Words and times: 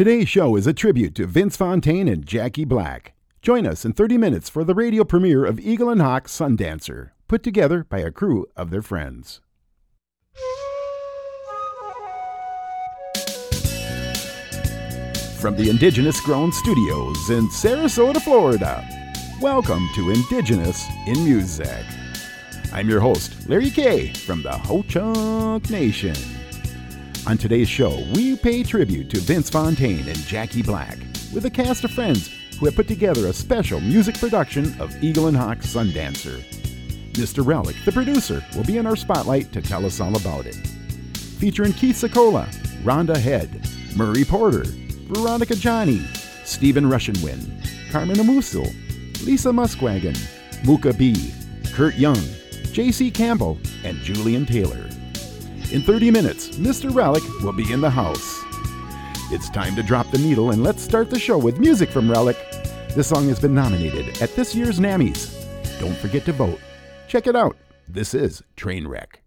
Today's 0.00 0.30
show 0.30 0.56
is 0.56 0.66
a 0.66 0.72
tribute 0.72 1.14
to 1.16 1.26
Vince 1.26 1.58
Fontaine 1.58 2.08
and 2.08 2.24
Jackie 2.24 2.64
Black. 2.64 3.12
Join 3.42 3.66
us 3.66 3.84
in 3.84 3.92
30 3.92 4.16
minutes 4.16 4.48
for 4.48 4.64
the 4.64 4.74
radio 4.74 5.04
premiere 5.04 5.44
of 5.44 5.60
Eagle 5.60 5.90
and 5.90 6.00
Hawk 6.00 6.26
Sundancer, 6.26 7.10
put 7.28 7.42
together 7.42 7.84
by 7.84 7.98
a 7.98 8.10
crew 8.10 8.46
of 8.56 8.70
their 8.70 8.80
friends. 8.80 9.42
From 15.38 15.54
the 15.58 15.68
Indigenous 15.68 16.18
Grown 16.22 16.50
Studios 16.50 17.28
in 17.28 17.46
Sarasota, 17.48 18.22
Florida, 18.22 18.82
welcome 19.42 19.86
to 19.96 20.08
Indigenous 20.08 20.82
in 21.08 21.22
Music. 21.26 21.84
I'm 22.72 22.88
your 22.88 23.00
host, 23.00 23.46
Larry 23.50 23.68
Kay 23.68 24.14
from 24.14 24.40
the 24.40 24.52
Ho 24.52 24.82
Chunk 24.88 25.68
Nation. 25.68 26.39
On 27.26 27.36
today's 27.36 27.68
show, 27.68 28.02
we 28.14 28.34
pay 28.34 28.62
tribute 28.62 29.10
to 29.10 29.20
Vince 29.20 29.50
Fontaine 29.50 30.08
and 30.08 30.16
Jackie 30.18 30.62
Black 30.62 30.96
with 31.34 31.44
a 31.44 31.50
cast 31.50 31.84
of 31.84 31.90
friends 31.90 32.30
who 32.58 32.64
have 32.64 32.74
put 32.74 32.88
together 32.88 33.26
a 33.26 33.32
special 33.32 33.78
music 33.78 34.18
production 34.18 34.74
of 34.80 35.04
Eagle 35.04 35.26
and 35.26 35.36
Hawk 35.36 35.58
Sundancer. 35.58 36.42
Mr. 37.12 37.46
Relic, 37.46 37.76
the 37.84 37.92
producer, 37.92 38.42
will 38.56 38.64
be 38.64 38.78
in 38.78 38.86
our 38.86 38.96
spotlight 38.96 39.52
to 39.52 39.60
tell 39.60 39.84
us 39.84 40.00
all 40.00 40.16
about 40.16 40.46
it. 40.46 40.54
Featuring 41.38 41.74
Keith 41.74 41.96
Secola, 41.96 42.46
Rhonda 42.82 43.16
Head, 43.16 43.68
Murray 43.96 44.24
Porter, 44.24 44.64
Veronica 44.64 45.54
Johnny, 45.54 46.00
Stephen 46.44 46.84
Rushingwind, 46.84 47.92
Carmen 47.92 48.16
Amusil, 48.16 48.66
Lisa 49.26 49.50
Muskwagon, 49.50 50.16
Muka 50.64 50.94
B, 50.94 51.34
Kurt 51.72 51.96
Young, 51.96 52.20
J.C. 52.72 53.10
Campbell, 53.10 53.58
and 53.84 53.98
Julian 53.98 54.46
Taylor. 54.46 54.88
In 55.72 55.82
30 55.82 56.10
minutes, 56.10 56.48
Mr. 56.56 56.92
Relic 56.92 57.22
will 57.42 57.52
be 57.52 57.72
in 57.72 57.80
the 57.80 57.90
house. 57.90 58.40
It's 59.30 59.48
time 59.48 59.76
to 59.76 59.84
drop 59.84 60.10
the 60.10 60.18
needle 60.18 60.50
and 60.50 60.64
let's 60.64 60.82
start 60.82 61.10
the 61.10 61.18
show 61.18 61.38
with 61.38 61.60
music 61.60 61.90
from 61.90 62.10
Relic. 62.10 62.36
This 62.96 63.06
song 63.06 63.28
has 63.28 63.38
been 63.38 63.54
nominated 63.54 64.20
at 64.20 64.34
this 64.34 64.52
year's 64.52 64.80
NAMMYs. 64.80 65.78
Don't 65.78 65.96
forget 65.96 66.24
to 66.24 66.32
vote. 66.32 66.58
Check 67.06 67.28
it 67.28 67.36
out. 67.36 67.56
This 67.88 68.14
is 68.14 68.42
Trainwreck. 68.56 69.20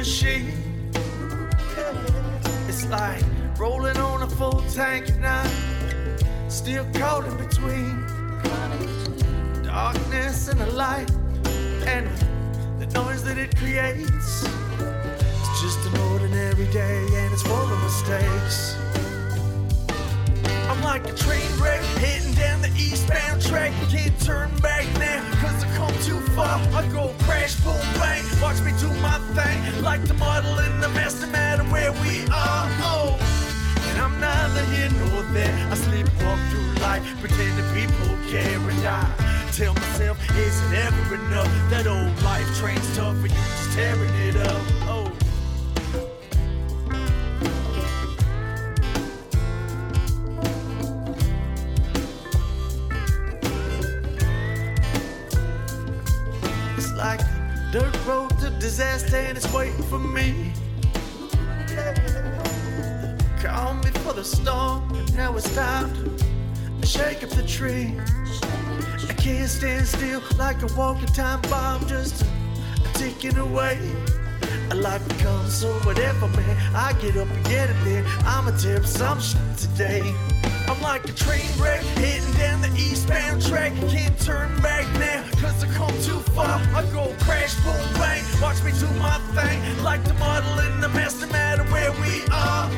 Machine. 0.00 0.50
It's 2.68 2.86
like 2.86 3.22
rolling 3.58 3.98
on 3.98 4.22
a 4.22 4.26
full 4.26 4.64
tank 4.72 5.14
now, 5.18 5.44
still 6.48 6.86
caught 6.94 7.26
in 7.26 7.36
between 7.36 8.06
darkness 9.62 10.48
and 10.48 10.58
the 10.58 10.70
light, 10.72 11.10
and 11.86 12.08
the 12.80 12.86
noise 12.94 13.22
that 13.24 13.36
it 13.36 13.54
creates. 13.58 14.42
It's 15.38 15.60
just 15.60 15.80
an 15.88 16.00
ordinary 16.12 16.66
day, 16.72 17.06
and 17.20 17.32
it's 17.34 17.42
full 17.42 17.70
of 17.70 17.82
mistakes. 17.82 18.89
I'm 20.68 20.82
like 20.82 21.08
a 21.08 21.14
train 21.14 21.50
wreck 21.60 21.80
heading 22.02 22.34
down 22.34 22.62
the 22.62 22.68
eastbound 22.76 23.42
track. 23.42 23.72
Can't 23.90 24.18
turn 24.20 24.50
back 24.58 24.86
now, 24.98 25.22
cause 25.40 25.64
I 25.64 25.76
come 25.76 25.94
too 26.02 26.20
far. 26.34 26.58
I 26.74 26.86
go 26.92 27.14
crash, 27.20 27.56
boom, 27.60 27.80
bang. 27.94 28.24
Watch 28.40 28.60
me 28.62 28.72
do 28.78 28.88
my 29.00 29.18
thing. 29.34 29.82
Like 29.82 30.04
the 30.04 30.14
model 30.14 30.58
in 30.58 30.80
the 30.80 30.88
master 30.90 31.26
matter 31.26 31.64
where 31.64 31.92
we 32.04 32.24
are. 32.32 32.66
Oh, 32.82 33.18
and 33.90 34.00
I'm 34.00 34.18
neither 34.20 34.64
here 34.74 34.90
nor 35.00 35.22
there. 35.32 35.54
I 35.70 35.74
sleepwalk 35.74 36.40
through 36.50 36.82
life, 36.82 37.04
pretending 37.20 37.68
people 37.74 38.16
care 38.30 38.58
and 38.58 38.86
I 38.86 39.30
tell 39.52 39.74
myself, 39.74 40.18
is 40.38 40.72
it 40.72 40.78
ever 40.78 41.14
enough? 41.16 41.50
That 41.70 41.86
old 41.86 42.22
life 42.22 42.46
train's 42.58 42.96
tough 42.96 43.16
for 43.18 43.26
you, 43.26 43.34
just 43.34 43.72
tearing 43.72 44.14
it 44.28 44.36
up. 44.36 44.89
Dirt 57.72 58.04
road 58.04 58.36
to 58.40 58.50
disaster 58.58 59.16
and 59.16 59.38
it's 59.38 59.52
waiting 59.52 59.80
for 59.84 60.00
me. 60.00 60.52
Call 63.40 63.74
me 63.74 63.90
for 64.02 64.12
the 64.12 64.24
storm, 64.24 64.92
and 64.92 65.16
now 65.16 65.36
it's 65.36 65.54
time 65.54 65.88
to 66.80 66.86
shake 66.86 67.22
up 67.22 67.30
the 67.30 67.44
tree. 67.44 67.96
I 69.08 69.12
can't 69.14 69.48
stand 69.48 69.86
still 69.86 70.20
like 70.36 70.60
a 70.62 70.74
walking 70.76 71.06
time 71.14 71.40
bomb, 71.42 71.86
just 71.86 72.24
ticking 72.94 73.38
away. 73.38 73.78
Life 74.74 75.06
becomes 75.08 75.54
so 75.54 75.72
whatever, 75.84 76.26
man. 76.26 76.74
I 76.74 76.92
get 76.94 77.16
up 77.16 77.30
and 77.30 77.44
get 77.44 77.70
it 77.70 77.76
there. 77.84 78.04
I'ma 78.24 78.50
tear 78.58 78.82
some 78.82 79.20
shit 79.20 79.56
today. 79.56 80.12
Like 80.82 81.04
a 81.04 81.12
train 81.12 81.46
wreck 81.58 81.82
heading 82.00 82.32
down 82.34 82.62
the 82.62 82.72
eastbound 82.76 83.42
track. 83.42 83.72
Can't 83.88 84.18
turn 84.20 84.48
back 84.60 84.86
now, 84.98 85.22
cause 85.40 85.62
I 85.62 85.68
come 85.74 85.92
too 86.02 86.20
far. 86.32 86.60
I 86.74 86.82
go 86.92 87.14
crash, 87.20 87.54
boom, 87.62 87.74
bang. 87.94 88.24
Watch 88.40 88.62
me 88.64 88.72
do 88.72 88.86
my 88.98 89.18
thing. 89.34 89.84
Like 89.84 90.02
the 90.04 90.14
model 90.14 90.58
in 90.60 90.80
the 90.80 90.88
master 90.88 91.26
matter 91.26 91.64
where 91.64 91.92
we 91.92 92.22
are. 92.32 92.70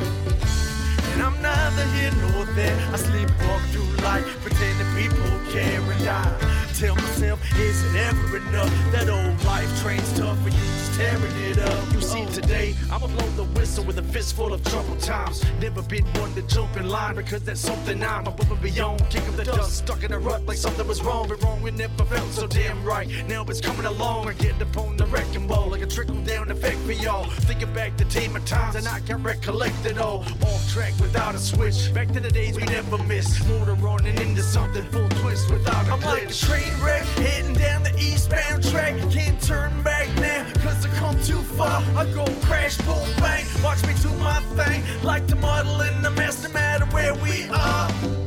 And 1.12 1.22
I'm 1.22 1.40
neither 1.40 1.86
here 1.96 2.12
nor 2.22 2.44
there. 2.54 2.76
I 2.92 2.96
sleepwalk 2.96 3.62
through 3.70 4.04
life, 4.04 4.26
pretending 4.42 4.90
people 4.96 5.30
care 5.52 5.80
and 5.80 6.08
I 6.08 6.71
tell 6.72 6.94
myself, 6.94 7.40
is 7.58 7.84
it 7.84 7.96
ever 7.96 8.36
enough? 8.36 8.92
That 8.92 9.08
old 9.08 9.44
life 9.44 9.82
train's 9.82 10.10
tough 10.18 10.38
for 10.42 10.48
you, 10.48 10.54
just 10.54 10.94
tearing 10.94 11.36
it 11.50 11.58
up. 11.58 11.92
You 11.92 12.00
see, 12.00 12.22
oh. 12.22 12.30
today, 12.30 12.74
I'ma 12.90 13.06
blow 13.06 13.28
the 13.30 13.44
whistle 13.58 13.84
with 13.84 13.98
a 13.98 14.02
fistful 14.02 14.52
of 14.52 14.64
trouble 14.64 14.96
times. 14.96 15.44
Never 15.60 15.82
been 15.82 16.04
one 16.14 16.34
to 16.34 16.42
jump 16.42 16.76
in 16.76 16.88
line 16.88 17.16
because 17.16 17.42
that's 17.42 17.60
something 17.60 18.02
I'm 18.02 18.26
above 18.26 18.50
and 18.50 18.60
beyond. 18.60 19.08
Kick 19.10 19.28
up 19.28 19.36
the 19.36 19.44
dust, 19.44 19.78
stuck 19.78 20.02
in 20.02 20.12
a 20.12 20.18
rut 20.18 20.46
like 20.46 20.56
something 20.56 20.86
was 20.86 21.02
wrong. 21.02 21.28
But 21.28 21.42
wrong, 21.42 21.66
it 21.66 21.74
never 21.74 22.04
felt 22.04 22.30
so 22.32 22.46
damn 22.46 22.82
right. 22.84 23.08
Now 23.28 23.44
it's 23.44 23.60
coming 23.60 23.86
along, 23.86 24.28
I 24.28 24.34
get 24.34 24.60
upon 24.60 24.96
the 24.96 25.06
wrecking 25.06 25.46
ball 25.46 25.68
like 25.68 25.82
a 25.82 25.86
trickle 25.86 26.20
down 26.22 26.50
effect 26.50 26.78
for 26.78 26.92
y'all. 26.92 27.24
Thinking 27.48 27.72
back 27.72 27.96
to 27.98 28.04
team 28.06 28.36
of 28.36 28.44
times 28.44 28.76
and 28.76 28.88
I 28.88 29.00
can 29.00 29.22
recollect 29.22 29.84
it 29.84 29.98
all. 29.98 30.20
Off 30.42 30.72
track 30.72 30.92
without 31.00 31.34
a 31.34 31.38
switch. 31.38 31.92
Back 31.92 32.12
to 32.12 32.20
the 32.20 32.30
days 32.30 32.56
we 32.56 32.64
never 32.64 32.98
missed. 33.04 33.46
Motor 33.48 33.74
running 33.74 34.18
into 34.18 34.42
something 34.42 34.84
full 34.90 35.08
twist 35.20 35.50
without 35.50 35.86
a 35.88 35.92
I'm 35.92 36.00
glitch. 36.00 36.04
like 36.04 36.30
a 36.30 36.34
train 36.34 36.61
wreck 36.82 37.02
heading 37.18 37.54
down 37.54 37.82
the 37.82 37.94
eastbound 37.98 38.62
track. 38.64 38.94
Can't 39.10 39.40
turn 39.42 39.82
back 39.82 40.08
now, 40.16 40.46
cause 40.60 40.84
I 40.86 40.88
come 40.96 41.20
too 41.22 41.42
far. 41.56 41.82
I 41.96 42.04
go 42.12 42.24
crash, 42.42 42.76
boom, 42.78 43.08
bang. 43.18 43.44
Watch 43.62 43.82
me 43.86 43.94
do 44.02 44.10
my 44.18 44.40
thing. 44.56 44.82
Like 45.02 45.26
the 45.26 45.36
model 45.36 45.80
in 45.82 46.02
the 46.02 46.10
master 46.10 46.48
matter 46.50 46.86
where 46.86 47.14
we 47.14 47.48
are. 47.48 48.21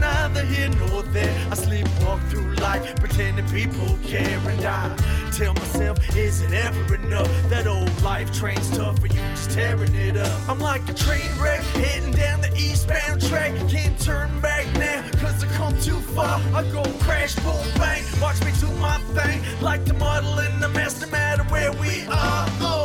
Neither 0.00 0.44
here 0.44 0.70
nor 0.70 1.02
there. 1.02 1.34
I 1.50 1.54
sleepwalk 1.54 2.26
through 2.30 2.54
life, 2.54 2.96
pretending 2.96 3.46
people 3.48 3.98
care 4.02 4.38
and 4.48 4.64
I 4.64 4.96
tell 5.32 5.52
myself, 5.54 5.98
is 6.16 6.40
it 6.42 6.52
ever 6.52 6.94
enough? 6.94 7.28
That 7.50 7.66
old 7.66 8.02
life 8.02 8.32
train's 8.32 8.68
tough 8.76 8.98
for 8.98 9.08
you, 9.08 9.20
just 9.34 9.50
tearing 9.50 9.94
it 9.94 10.16
up. 10.16 10.48
I'm 10.48 10.58
like 10.58 10.88
a 10.88 10.94
train 10.94 11.30
wreck 11.38 11.60
heading 11.82 12.12
down 12.12 12.40
the 12.40 12.52
eastbound 12.56 13.20
track. 13.28 13.52
Can't 13.68 13.98
turn 14.00 14.40
back 14.40 14.66
now, 14.74 15.02
cause 15.18 15.44
I 15.44 15.46
come 15.48 15.78
too 15.80 16.00
far. 16.14 16.40
I 16.54 16.62
go 16.72 16.82
crash, 17.00 17.34
boom, 17.36 17.64
bang. 17.76 18.02
Watch 18.20 18.40
me 18.44 18.52
do 18.58 18.68
my 18.76 18.98
thing, 19.14 19.42
like 19.60 19.84
the 19.84 19.94
model 19.94 20.38
in 20.38 20.60
the 20.60 20.68
master 20.70 21.06
matter 21.08 21.44
where 21.44 21.72
we 21.72 22.06
are. 22.06 22.46
Oh. 22.60 22.79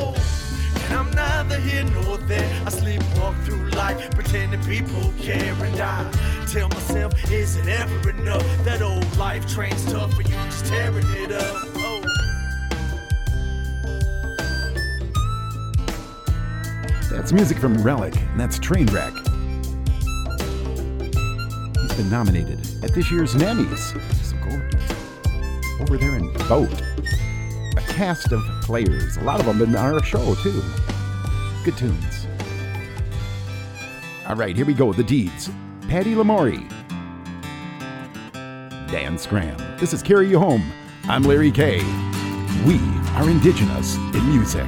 I'm 0.95 1.11
neither 1.11 1.59
here 1.59 1.83
nor 1.83 2.17
there. 2.19 2.49
I 2.65 2.69
sleepwalk 2.69 3.43
through 3.43 3.69
life, 3.71 4.09
pretending 4.11 4.63
people 4.63 5.13
care 5.19 5.53
and 5.53 5.79
I 5.79 6.09
tell 6.47 6.69
myself, 6.69 7.13
is 7.29 7.57
it 7.57 7.67
ever 7.67 8.11
enough? 8.11 8.43
That 8.63 8.81
old 8.81 9.17
life 9.17 9.45
train's 9.47 9.83
tough 9.91 10.13
for 10.13 10.21
you, 10.21 10.29
just 10.29 10.65
tearing 10.65 11.05
it 11.09 11.33
up. 11.33 11.63
Oh. 11.75 12.01
That's 17.11 17.33
music 17.33 17.57
from 17.57 17.81
Relic, 17.83 18.15
and 18.15 18.39
that's 18.39 18.57
Trainwreck. 18.59 19.13
He's 21.81 21.93
been 21.93 22.09
nominated 22.09 22.59
at 22.83 22.93
this 22.93 23.11
year's 23.11 23.35
NAMMYs. 23.35 24.01
Over 25.81 25.97
there 25.97 26.15
and 26.15 26.31
vote. 26.43 26.81
A 27.77 27.81
cast 27.81 28.31
of 28.31 28.41
players, 28.61 29.17
a 29.17 29.21
lot 29.21 29.41
of 29.41 29.45
them 29.45 29.61
in 29.61 29.75
our 29.75 30.01
show 30.01 30.35
too. 30.35 30.63
All 34.27 34.35
right, 34.35 34.55
here 34.55 34.65
we 34.65 34.73
go. 34.73 34.93
The 34.93 35.03
deeds. 35.03 35.49
Patty 35.87 36.13
Lamori. 36.13 36.69
Dan 38.91 39.17
Scram. 39.17 39.57
This 39.79 39.93
is 39.93 40.01
Carry 40.01 40.29
You 40.29 40.39
Home. 40.39 40.63
I'm 41.05 41.23
Larry 41.23 41.51
K. 41.51 41.77
We 42.65 42.79
are 43.15 43.29
indigenous 43.29 43.95
in 43.95 44.29
music. 44.29 44.67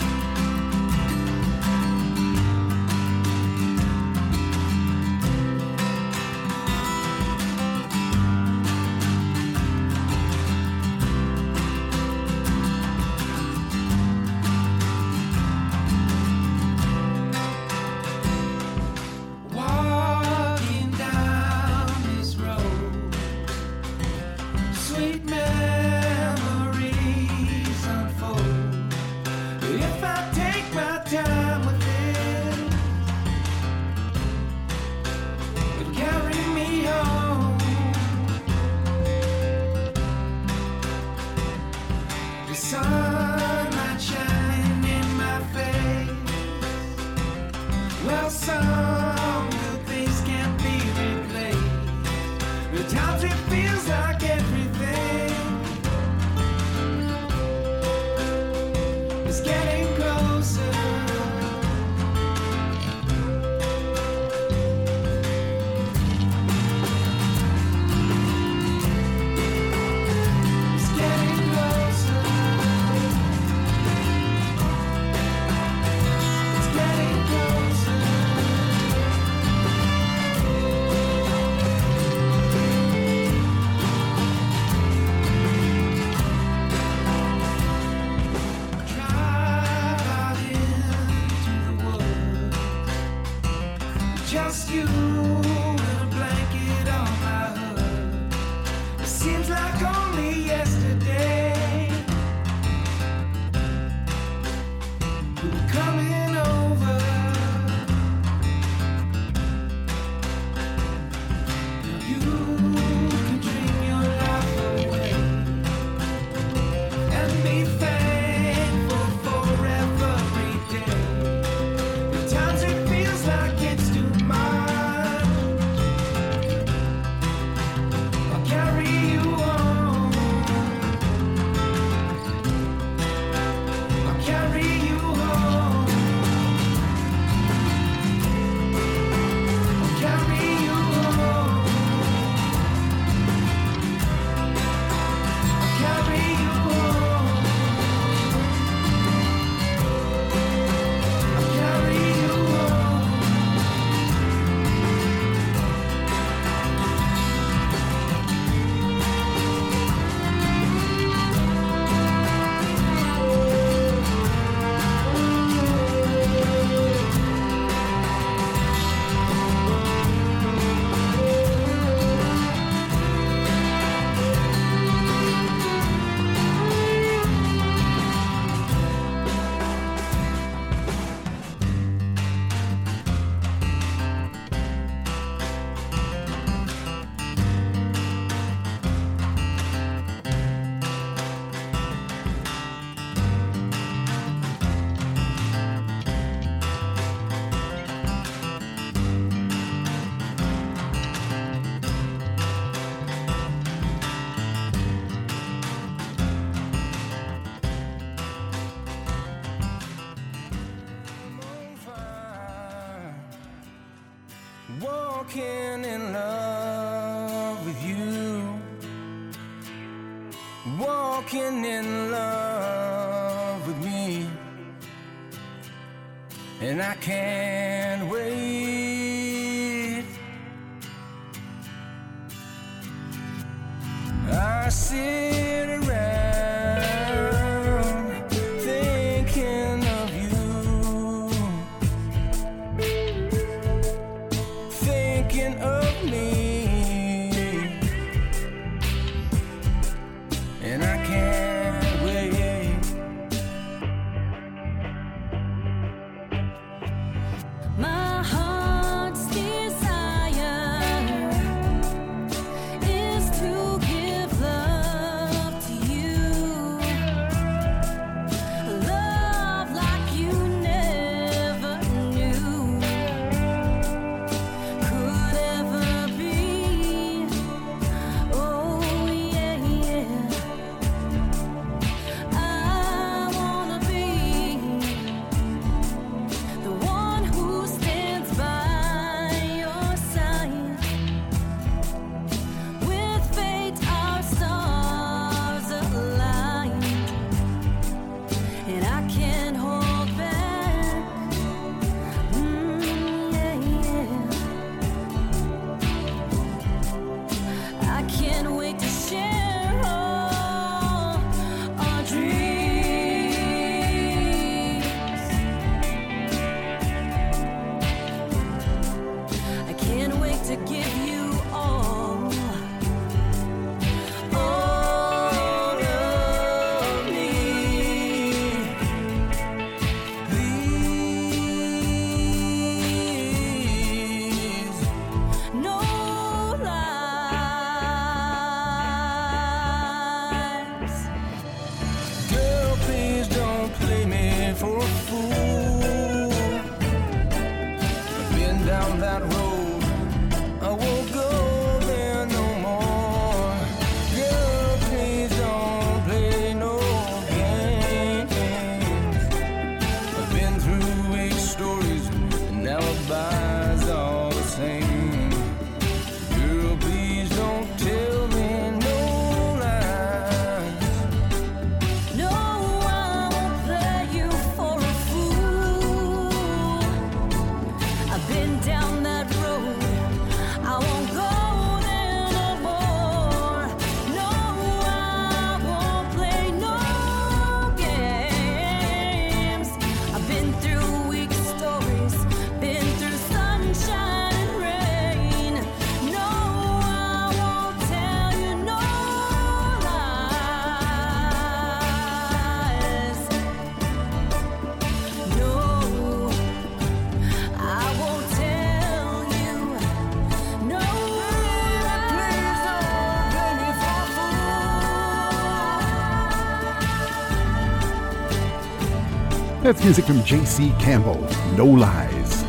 Music 419.83 420.05
from 420.05 420.23
J.C. 420.23 420.73
Campbell, 420.79 421.25
No 421.55 421.65
Lies, 421.65 422.43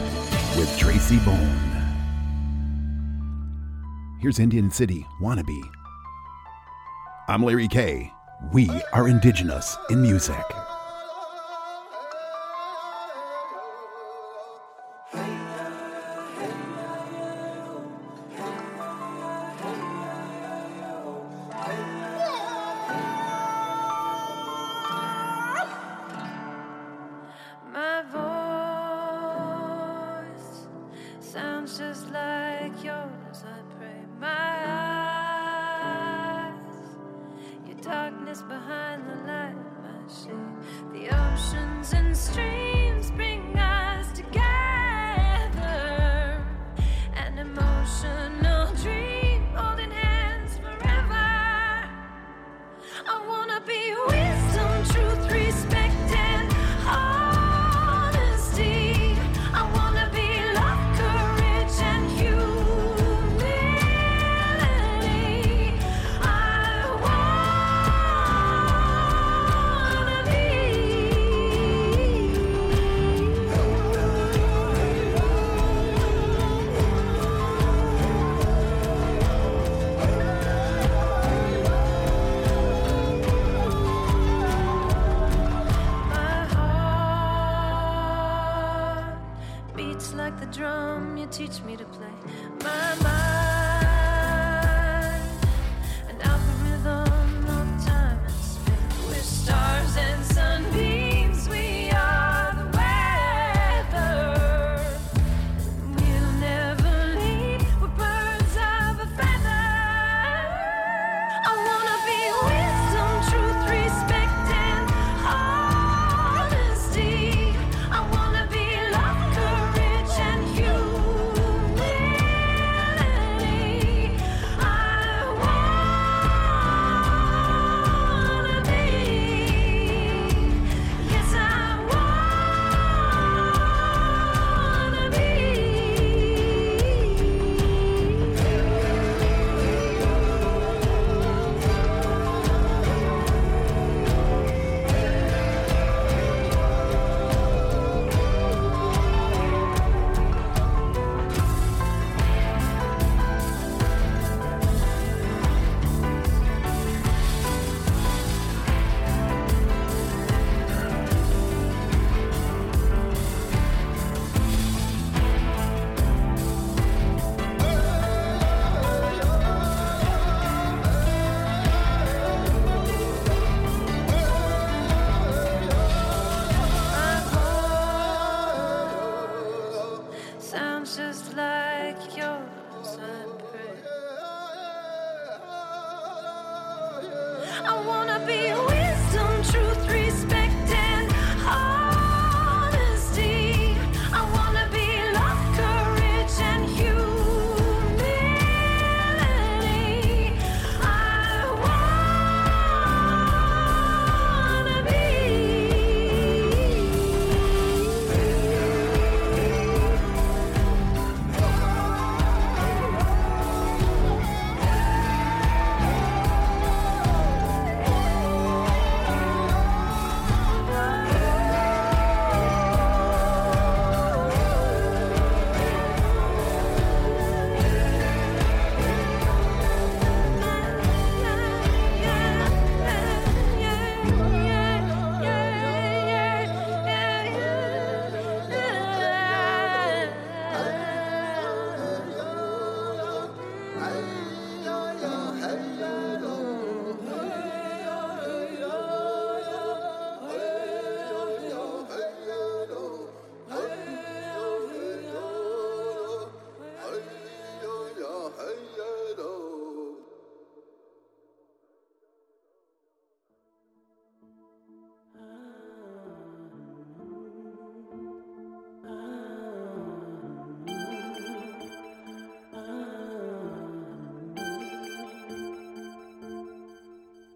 with 0.56 0.76
Tracy 0.78 1.18
Bone. 1.20 1.60
Here's 4.20 4.38
Indian 4.38 4.70
City, 4.70 5.06
Wannabe. 5.20 5.60
I'm 7.28 7.44
Larry 7.44 7.68
Kay. 7.68 8.12
We 8.52 8.70
are 8.92 9.08
indigenous 9.08 9.76
in 9.90 10.00
music. 10.00 10.34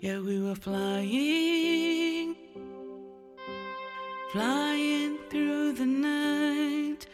Yeah, 0.03 0.19
we 0.19 0.43
were 0.43 0.57
flying, 0.57 2.35
flying 4.33 5.17
through 5.31 5.75
the 5.75 5.87
night 5.87 7.07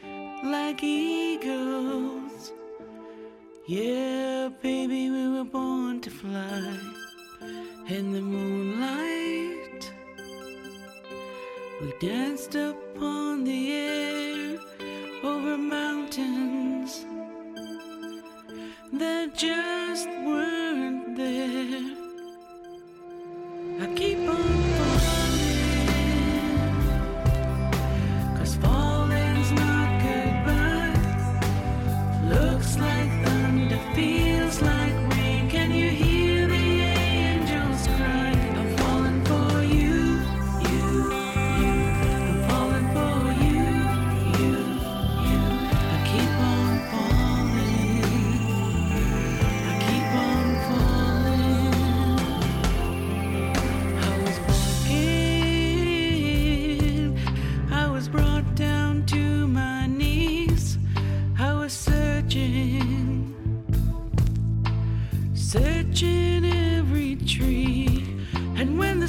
like 0.42 0.82
eagles. 0.82 2.54
Yeah, 3.66 4.48
baby, 4.62 5.10
we 5.10 5.28
were 5.28 5.44
born 5.44 6.00
to 6.00 6.08
fly 6.08 6.78
in 7.88 8.14
the 8.14 8.22
moonlight. 8.22 9.92
We 11.82 11.92
danced 12.00 12.54
upon 12.54 13.44
the 13.44 13.70
air 13.70 14.58
over 15.22 15.58
mountains 15.58 17.04
that 18.94 19.34
just 19.34 20.08
were. 20.24 20.57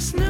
the 0.00 0.06
snow. 0.06 0.29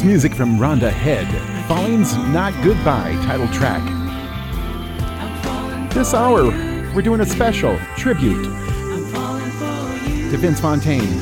That's 0.00 0.08
music 0.08 0.34
from 0.34 0.56
Rhonda 0.56 0.90
Head. 0.90 1.28
Falling's 1.68 2.16
Not 2.32 2.54
Goodbye, 2.64 3.12
title 3.26 3.46
track. 3.48 3.82
This 5.92 6.14
hour, 6.14 6.44
we're 6.94 7.02
doing 7.02 7.20
a 7.20 7.26
special 7.26 7.78
tribute 7.98 8.42
to 10.30 10.36
Vince 10.38 10.58
Fontaine. 10.58 11.20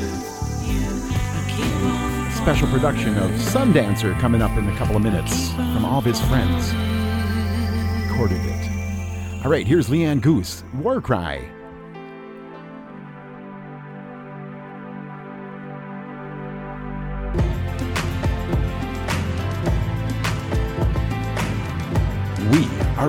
Special 2.30 2.68
production 2.68 3.18
of 3.18 3.32
Sundancer 3.32 4.16
coming 4.20 4.42
up 4.42 4.56
in 4.56 4.68
a 4.68 4.76
couple 4.76 4.94
of 4.94 5.02
minutes 5.02 5.50
from 5.54 5.84
all 5.84 5.98
of 5.98 6.04
his 6.04 6.20
friends. 6.20 6.72
Recorded 8.08 8.38
it. 8.44 9.44
All 9.44 9.50
right, 9.50 9.66
here's 9.66 9.88
Leanne 9.88 10.20
Goose, 10.20 10.62
War 10.74 11.00
Cry. 11.00 11.57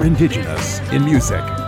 indigenous 0.09 0.79
in 0.91 1.05
music. 1.05 1.58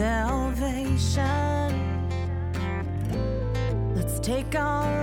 salvation. 0.00 1.76
Let's 3.94 4.18
take 4.20 4.54
our 4.54 4.99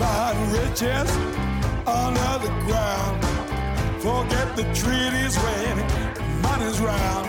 find 0.00 0.38
riches 0.52 1.10
under 1.86 2.32
the 2.44 2.52
ground. 2.64 3.16
Forget 4.00 4.48
the 4.56 4.64
treaties 4.82 5.36
when 5.44 5.76
money's 6.40 6.80
round. 6.80 7.28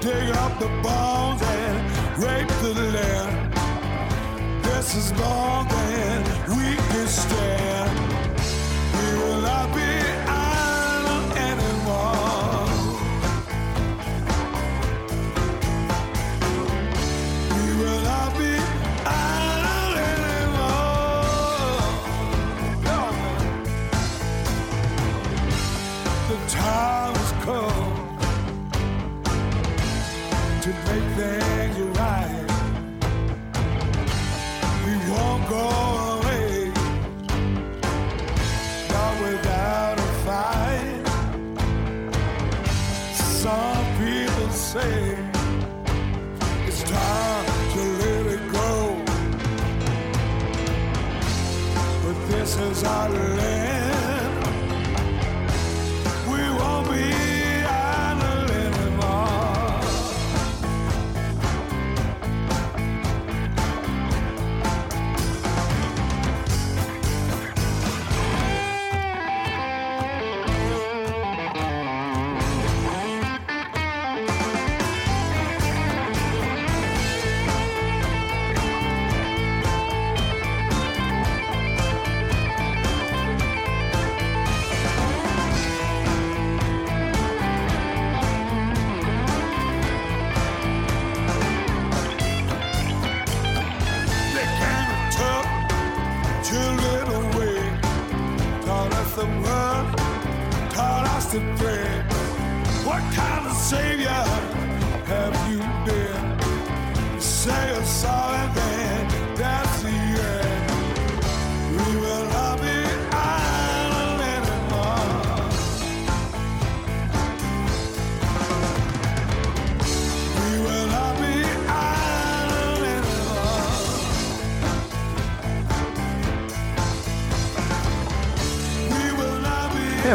Dig 0.00 0.30
up 0.44 0.58
the 0.58 0.70
bones 0.82 1.42
and 1.42 1.76
rape 2.24 2.52
the 2.62 2.72
land. 2.96 3.52
This 4.64 4.94
is 4.94 5.12
more 5.20 5.64
than 5.74 6.16
we 6.56 6.76
can 6.90 7.06
stand. 7.06 8.05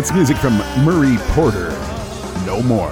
That's 0.02 0.14
music 0.14 0.38
from 0.38 0.58
Murray 0.84 1.18
Porter. 1.36 1.70
No 2.44 2.64
more. 2.64 2.92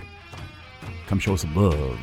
Come 1.05 1.19
show 1.19 1.36
some 1.36 1.55
love. 1.55 1.99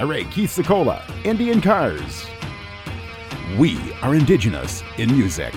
All 0.00 0.06
right, 0.06 0.26
Keith 0.30 0.56
Secola, 0.56 1.02
Indian 1.26 1.60
Cars. 1.60 2.26
We 3.54 3.78
are 4.02 4.16
indigenous 4.16 4.82
in 4.98 5.12
music. 5.12 5.54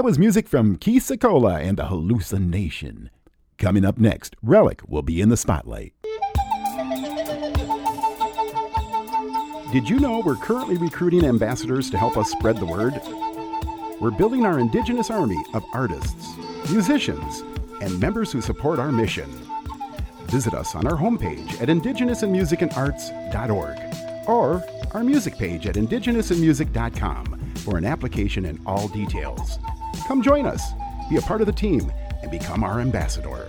That 0.00 0.06
was 0.06 0.18
music 0.18 0.48
from 0.48 0.76
Keith 0.76 1.02
Secola 1.02 1.60
and 1.60 1.76
the 1.76 1.88
Hallucination. 1.88 3.10
Coming 3.58 3.84
up 3.84 3.98
next, 3.98 4.34
Relic 4.42 4.80
will 4.88 5.02
be 5.02 5.20
in 5.20 5.28
the 5.28 5.36
spotlight. 5.36 5.92
Did 9.70 9.90
you 9.90 10.00
know 10.00 10.22
we're 10.24 10.36
currently 10.36 10.78
recruiting 10.78 11.26
ambassadors 11.26 11.90
to 11.90 11.98
help 11.98 12.16
us 12.16 12.30
spread 12.30 12.56
the 12.56 12.64
word? 12.64 12.98
We're 14.00 14.10
building 14.10 14.46
our 14.46 14.58
indigenous 14.58 15.10
army 15.10 15.36
of 15.52 15.62
artists, 15.74 16.34
musicians, 16.70 17.40
and 17.82 18.00
members 18.00 18.32
who 18.32 18.40
support 18.40 18.78
our 18.78 18.90
mission. 18.90 19.30
Visit 20.28 20.54
us 20.54 20.74
on 20.74 20.86
our 20.86 20.96
homepage 20.96 21.60
at 21.60 21.68
indigenousandmusicandarts.org 21.68 23.78
or 24.26 24.64
our 24.94 25.04
music 25.04 25.36
page 25.36 25.66
at 25.66 25.74
indigenousandmusic.com 25.74 27.52
for 27.56 27.76
an 27.76 27.84
application 27.84 28.46
and 28.46 28.58
all 28.64 28.88
details. 28.88 29.58
Come 30.06 30.22
join 30.22 30.46
us, 30.46 30.72
be 31.08 31.16
a 31.16 31.22
part 31.22 31.40
of 31.40 31.46
the 31.46 31.52
team, 31.52 31.92
and 32.22 32.30
become 32.30 32.64
our 32.64 32.80
ambassador. 32.80 33.46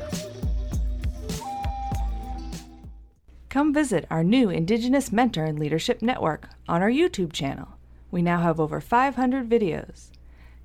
Come 3.49 3.73
visit 3.73 4.05
our 4.09 4.23
new 4.23 4.49
Indigenous 4.49 5.11
Mentor 5.11 5.43
and 5.43 5.59
Leadership 5.59 6.01
Network 6.01 6.47
on 6.69 6.81
our 6.81 6.89
YouTube 6.89 7.33
channel. 7.33 7.67
We 8.09 8.21
now 8.21 8.39
have 8.41 8.59
over 8.59 8.79
500 8.79 9.49
videos. 9.49 10.09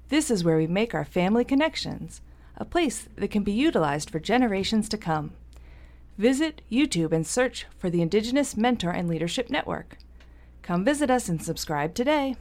This 0.08 0.30
is 0.30 0.44
where 0.44 0.56
we 0.56 0.68
make 0.68 0.94
our 0.94 1.04
family 1.04 1.44
connections, 1.44 2.20
a 2.56 2.64
place 2.64 3.08
that 3.16 3.30
can 3.30 3.42
be 3.42 3.52
utilized 3.52 4.08
for 4.08 4.20
generations 4.20 4.88
to 4.90 4.96
come. 4.96 5.32
Visit 6.16 6.62
YouTube 6.70 7.12
and 7.12 7.26
search 7.26 7.66
for 7.76 7.90
the 7.90 8.02
Indigenous 8.02 8.56
Mentor 8.56 8.90
and 8.90 9.08
Leadership 9.08 9.50
Network. 9.50 9.98
Come 10.62 10.84
visit 10.84 11.10
us 11.10 11.28
and 11.28 11.42
subscribe 11.42 11.94
today. 11.94 12.36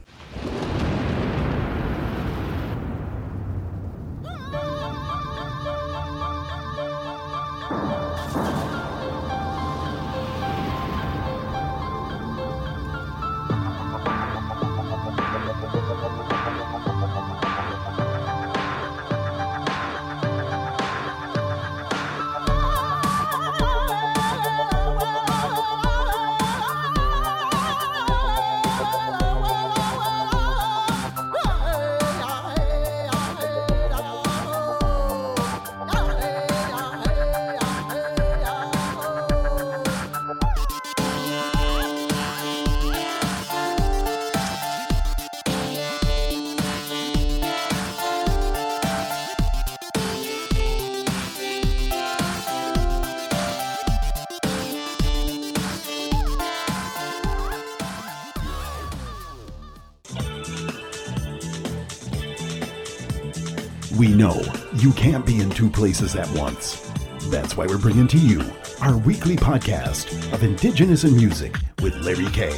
Can't 65.10 65.24
be 65.24 65.40
in 65.40 65.48
two 65.50 65.70
places 65.70 66.16
at 66.16 66.28
once. 66.32 66.90
That's 67.30 67.56
why 67.56 67.66
we're 67.66 67.78
bringing 67.78 68.08
to 68.08 68.18
you 68.18 68.42
our 68.80 68.98
weekly 68.98 69.36
podcast 69.36 70.32
of 70.32 70.42
Indigenous 70.42 71.04
and 71.04 71.14
Music 71.14 71.54
with 71.80 71.94
Larry 72.04 72.26
K. 72.32 72.50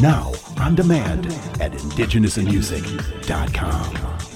Now 0.00 0.32
on 0.58 0.74
demand 0.74 1.26
at 1.60 1.72
indigenousinmusic.com. 1.72 4.31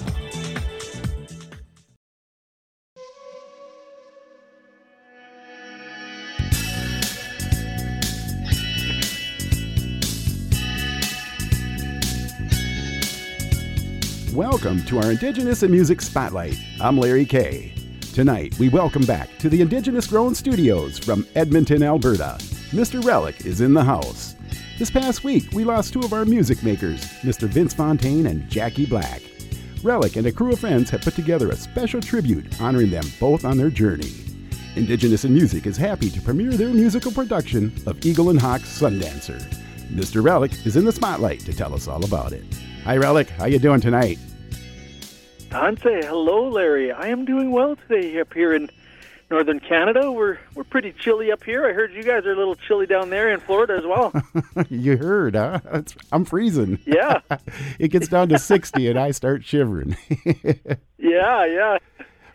Welcome 14.66 14.85
to 14.87 14.98
our 14.98 15.12
Indigenous 15.12 15.62
and 15.62 15.70
Music 15.70 16.02
Spotlight. 16.02 16.59
I'm 16.81 16.98
Larry 16.98 17.24
Kay. 17.24 17.72
Tonight, 18.12 18.59
we 18.59 18.68
welcome 18.68 19.05
back 19.05 19.29
to 19.38 19.48
the 19.48 19.61
Indigenous 19.61 20.09
Grown 20.09 20.35
Studios 20.35 20.98
from 20.98 21.24
Edmonton, 21.37 21.85
Alberta. 21.85 22.37
Mr. 22.72 23.00
Relic 23.05 23.46
is 23.46 23.61
in 23.61 23.74
the 23.74 23.85
house. 23.85 24.35
This 24.76 24.90
past 24.90 25.22
week, 25.22 25.52
we 25.52 25.62
lost 25.62 25.92
two 25.92 26.00
of 26.00 26.12
our 26.12 26.24
music 26.24 26.64
makers, 26.64 27.05
Mr. 27.22 27.46
Vince 27.46 27.74
Fontaine 27.74 28.26
and 28.26 28.48
Jackie 28.50 28.87
Black. 28.87 29.22
Relic 29.85 30.16
and 30.16 30.26
a 30.26 30.33
crew 30.33 30.52
of 30.52 30.59
friends 30.59 30.90
have 30.90 31.02
put 31.02 31.14
together 31.14 31.50
a 31.50 31.57
special 31.57 32.00
tribute 32.00 32.61
honoring 32.61 32.90
them 32.90 33.05
both 33.20 33.44
on 33.44 33.57
their 33.57 33.70
journey. 33.70 34.14
Indigenous 34.74 35.24
in 35.24 35.33
Music 35.33 35.68
is 35.68 35.76
happy 35.76 36.11
to 36.11 36.20
premiere 36.20 36.55
their 36.55 36.70
musical 36.70 37.12
production 37.12 37.72
of 37.87 38.05
Eagle 38.05 38.31
and 38.31 38.40
Hawk's 38.40 38.81
Sundancer. 38.81 39.40
Mr. 39.92 40.24
Relic 40.24 40.50
is 40.66 40.74
in 40.74 40.85
the 40.85 40.90
spotlight 40.90 41.38
to 41.42 41.52
tell 41.52 41.72
us 41.72 41.87
all 41.87 42.05
about 42.05 42.33
it. 42.33 42.42
Hi, 42.83 42.96
Relic. 42.96 43.31
How 43.31 43.46
you 43.46 43.61
doing 43.61 43.81
tonight? 43.81 44.18
Tansi, 45.57 46.05
hello, 46.05 46.51
Larry. 46.51 46.92
I 46.92 47.07
am 47.09 47.25
doing 47.25 47.51
well 47.51 47.77
today 47.77 48.21
up 48.21 48.35
here 48.35 48.53
in 48.53 48.69
northern 49.31 49.59
Canada. 49.59 50.12
We're 50.12 50.38
we're 50.55 50.64
pretty 50.64 50.92
chilly 50.92 51.33
up 51.33 51.42
here. 51.45 51.64
I 51.66 51.73
heard 51.73 51.95
you 51.95 52.03
guys 52.03 52.27
are 52.27 52.33
a 52.33 52.37
little 52.37 52.57
chilly 52.57 52.85
down 52.85 53.09
there 53.09 53.33
in 53.33 53.40
Florida 53.40 53.75
as 53.79 53.85
well. 53.87 54.12
you 54.69 54.99
heard, 54.99 55.35
huh? 55.35 55.61
I'm 56.12 56.27
freezing. 56.27 56.79
Yeah. 56.85 57.21
it 57.79 57.88
gets 57.88 58.09
down 58.09 58.29
to 58.29 58.38
60 58.38 58.87
and 58.87 58.99
I 58.99 59.12
start 59.12 59.45
shivering. 59.47 59.97
yeah, 60.99 61.47
yeah. 61.47 61.79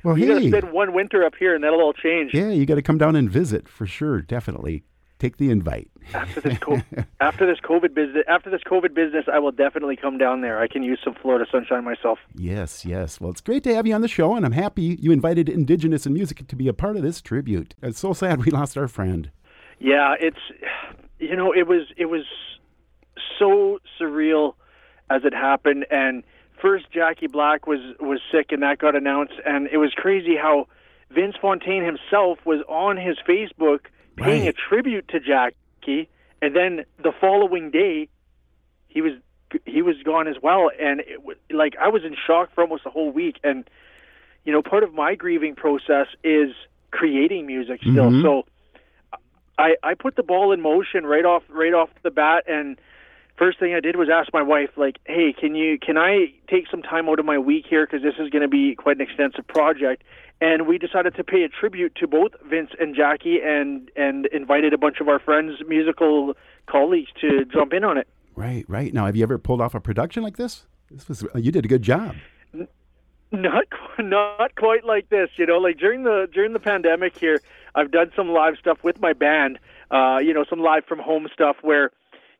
well, 0.03 0.17
You 0.17 0.25
gotta 0.27 0.39
hey. 0.39 0.49
spend 0.49 0.71
one 0.71 0.91
winter 0.91 1.23
up 1.23 1.35
here, 1.37 1.53
and 1.53 1.63
that'll 1.63 1.79
all 1.79 1.93
change. 1.93 2.33
Yeah, 2.33 2.49
you 2.49 2.65
got 2.65 2.75
to 2.75 2.81
come 2.81 2.97
down 2.97 3.15
and 3.15 3.29
visit 3.29 3.69
for 3.69 3.85
sure. 3.85 4.21
Definitely. 4.23 4.81
Take 5.19 5.37
the 5.37 5.51
invite. 5.51 5.90
After 6.13 6.41
this 6.41 6.57
co- 6.59 6.81
after 7.21 7.45
this 7.45 7.59
COVID 7.59 7.93
business, 7.93 8.23
after 8.27 8.49
this 8.49 8.61
COVID 8.65 8.93
business, 8.93 9.25
I 9.31 9.39
will 9.39 9.51
definitely 9.51 9.95
come 9.95 10.17
down 10.17 10.41
there. 10.41 10.59
I 10.59 10.67
can 10.67 10.83
use 10.83 10.99
some 11.03 11.13
Florida 11.13 11.45
sunshine 11.51 11.83
myself. 11.83 12.19
Yes, 12.35 12.85
yes. 12.85 13.21
Well, 13.21 13.31
it's 13.31 13.41
great 13.41 13.63
to 13.63 13.75
have 13.75 13.85
you 13.87 13.93
on 13.93 14.01
the 14.01 14.07
show, 14.07 14.35
and 14.35 14.45
I'm 14.45 14.51
happy 14.51 14.97
you 14.99 15.11
invited 15.11 15.47
Indigenous 15.47 16.05
in 16.05 16.13
Music 16.13 16.47
to 16.47 16.55
be 16.55 16.67
a 16.67 16.73
part 16.73 16.95
of 16.97 17.03
this 17.03 17.21
tribute. 17.21 17.75
It's 17.81 17.99
so 17.99 18.13
sad 18.13 18.43
we 18.43 18.51
lost 18.51 18.77
our 18.77 18.87
friend. 18.87 19.29
Yeah, 19.79 20.15
it's 20.19 20.39
you 21.19 21.35
know 21.35 21.53
it 21.53 21.67
was 21.67 21.87
it 21.97 22.05
was 22.07 22.23
so 23.39 23.79
surreal 23.99 24.53
as 25.09 25.23
it 25.23 25.33
happened, 25.33 25.85
and 25.91 26.23
first 26.61 26.85
Jackie 26.91 27.27
Black 27.27 27.67
was 27.67 27.79
was 27.99 28.19
sick, 28.31 28.51
and 28.51 28.63
that 28.63 28.77
got 28.79 28.95
announced, 28.95 29.33
and 29.45 29.67
it 29.71 29.77
was 29.77 29.91
crazy 29.95 30.35
how 30.35 30.67
Vince 31.09 31.35
Fontaine 31.41 31.83
himself 31.83 32.39
was 32.45 32.59
on 32.69 32.97
his 32.97 33.17
Facebook 33.27 33.81
paying 34.17 34.45
Right. 34.45 34.49
a 34.49 34.53
tribute 34.53 35.07
to 35.09 35.19
Jackie, 35.81 36.09
and 36.41 36.55
then 36.55 36.85
the 37.01 37.11
following 37.19 37.71
day 37.71 38.07
he 38.87 39.01
was 39.01 39.13
he 39.65 39.81
was 39.81 39.95
gone 40.03 40.27
as 40.27 40.35
well, 40.41 40.69
and 40.79 41.01
it 41.01 41.23
was 41.23 41.37
like 41.51 41.75
I 41.79 41.89
was 41.89 42.03
in 42.03 42.15
shock 42.15 42.53
for 42.53 42.61
almost 42.61 42.85
a 42.85 42.89
whole 42.89 43.11
week, 43.11 43.37
and 43.43 43.69
you 44.45 44.51
know 44.51 44.61
part 44.61 44.83
of 44.83 44.93
my 44.93 45.15
grieving 45.15 45.55
process 45.55 46.07
is 46.23 46.51
creating 46.91 47.45
music 47.45 47.81
still, 47.81 48.09
Mhm. 48.11 48.21
so. 48.21 48.45
I, 49.57 49.75
I 49.83 49.93
put 49.93 50.15
the 50.15 50.23
ball 50.23 50.53
in 50.53 50.61
motion 50.61 51.05
right 51.05 51.25
off 51.25 51.43
right 51.49 51.73
off 51.73 51.89
the 52.01 52.09
bat. 52.09 52.45
And 52.47 52.79
first 53.37 53.59
thing 53.59 53.75
I 53.75 53.79
did 53.79 53.95
was 53.95 54.09
ask 54.09 54.33
my 54.33 54.41
wife 54.41 54.71
like 54.75 54.97
hey 55.05 55.33
can 55.33 55.53
you 55.53 55.77
can 55.77 55.97
I 55.99 56.33
take 56.49 56.67
some 56.71 56.81
time 56.81 57.07
out 57.07 57.19
of 57.19 57.25
my 57.25 57.37
week 57.37 57.65
here? 57.69 57.85
Because 57.85 58.01
this 58.01 58.15
is 58.17 58.31
going 58.31 58.41
to 58.41 58.47
be 58.47 58.73
quite 58.73 58.95
an 58.95 59.01
extensive 59.01 59.45
project 59.45 60.01
and 60.41 60.67
we 60.67 60.77
decided 60.77 61.15
to 61.15 61.23
pay 61.23 61.43
a 61.43 61.49
tribute 61.49 61.95
to 61.95 62.07
both 62.07 62.31
Vince 62.49 62.71
and 62.79 62.95
Jackie 62.95 63.39
and 63.41 63.89
and 63.95 64.25
invited 64.27 64.73
a 64.73 64.77
bunch 64.77 64.99
of 64.99 65.07
our 65.07 65.19
friends 65.19 65.61
musical 65.67 66.33
colleagues 66.67 67.11
to 67.21 67.45
jump 67.53 67.71
in 67.73 67.83
on 67.83 67.97
it 67.97 68.07
Right, 68.35 68.65
right. 68.67 68.93
Now, 68.93 69.05
have 69.05 69.15
you 69.15 69.23
ever 69.23 69.37
pulled 69.37 69.61
off 69.61 69.75
a 69.75 69.79
production 69.79 70.23
like 70.23 70.37
this? 70.37 70.65
This 70.89 71.07
was 71.07 71.25
you 71.35 71.51
did 71.51 71.65
a 71.65 71.67
good 71.67 71.81
job. 71.83 72.15
not 73.31 73.65
not 73.99 74.55
quite 74.55 74.83
like 74.83 75.09
this 75.09 75.29
you 75.37 75.45
know 75.45 75.57
like 75.57 75.77
during 75.77 76.03
the 76.03 76.27
during 76.33 76.51
the 76.51 76.59
pandemic 76.59 77.17
here 77.17 77.39
i've 77.75 77.89
done 77.89 78.11
some 78.13 78.27
live 78.27 78.55
stuff 78.59 78.79
with 78.83 78.99
my 78.99 79.13
band 79.13 79.57
uh 79.89 80.19
you 80.21 80.33
know 80.33 80.43
some 80.49 80.59
live 80.59 80.83
from 80.83 80.99
home 80.99 81.29
stuff 81.33 81.55
where 81.61 81.91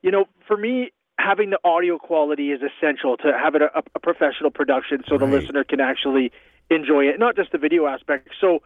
you 0.02 0.12
know 0.12 0.26
for 0.45 0.58
me 0.58 0.91
having 1.18 1.49
the 1.49 1.60
audio 1.64 1.97
quality 1.97 2.52
is 2.52 2.60
essential 2.62 3.16
to 3.16 3.32
have 3.32 3.56
it 3.56 3.62
a, 3.62 3.70
a 3.95 3.99
professional 4.02 4.52
production 4.52 5.02
so 5.08 5.18
the 5.18 5.26
listener 5.26 5.64
can 5.64 5.80
actually 5.80 6.30
enjoy 6.70 7.03
it 7.05 7.20
not 7.20 7.36
just 7.36 7.51
the 7.51 7.57
video 7.57 7.86
aspect 7.88 8.30
so 8.39 8.59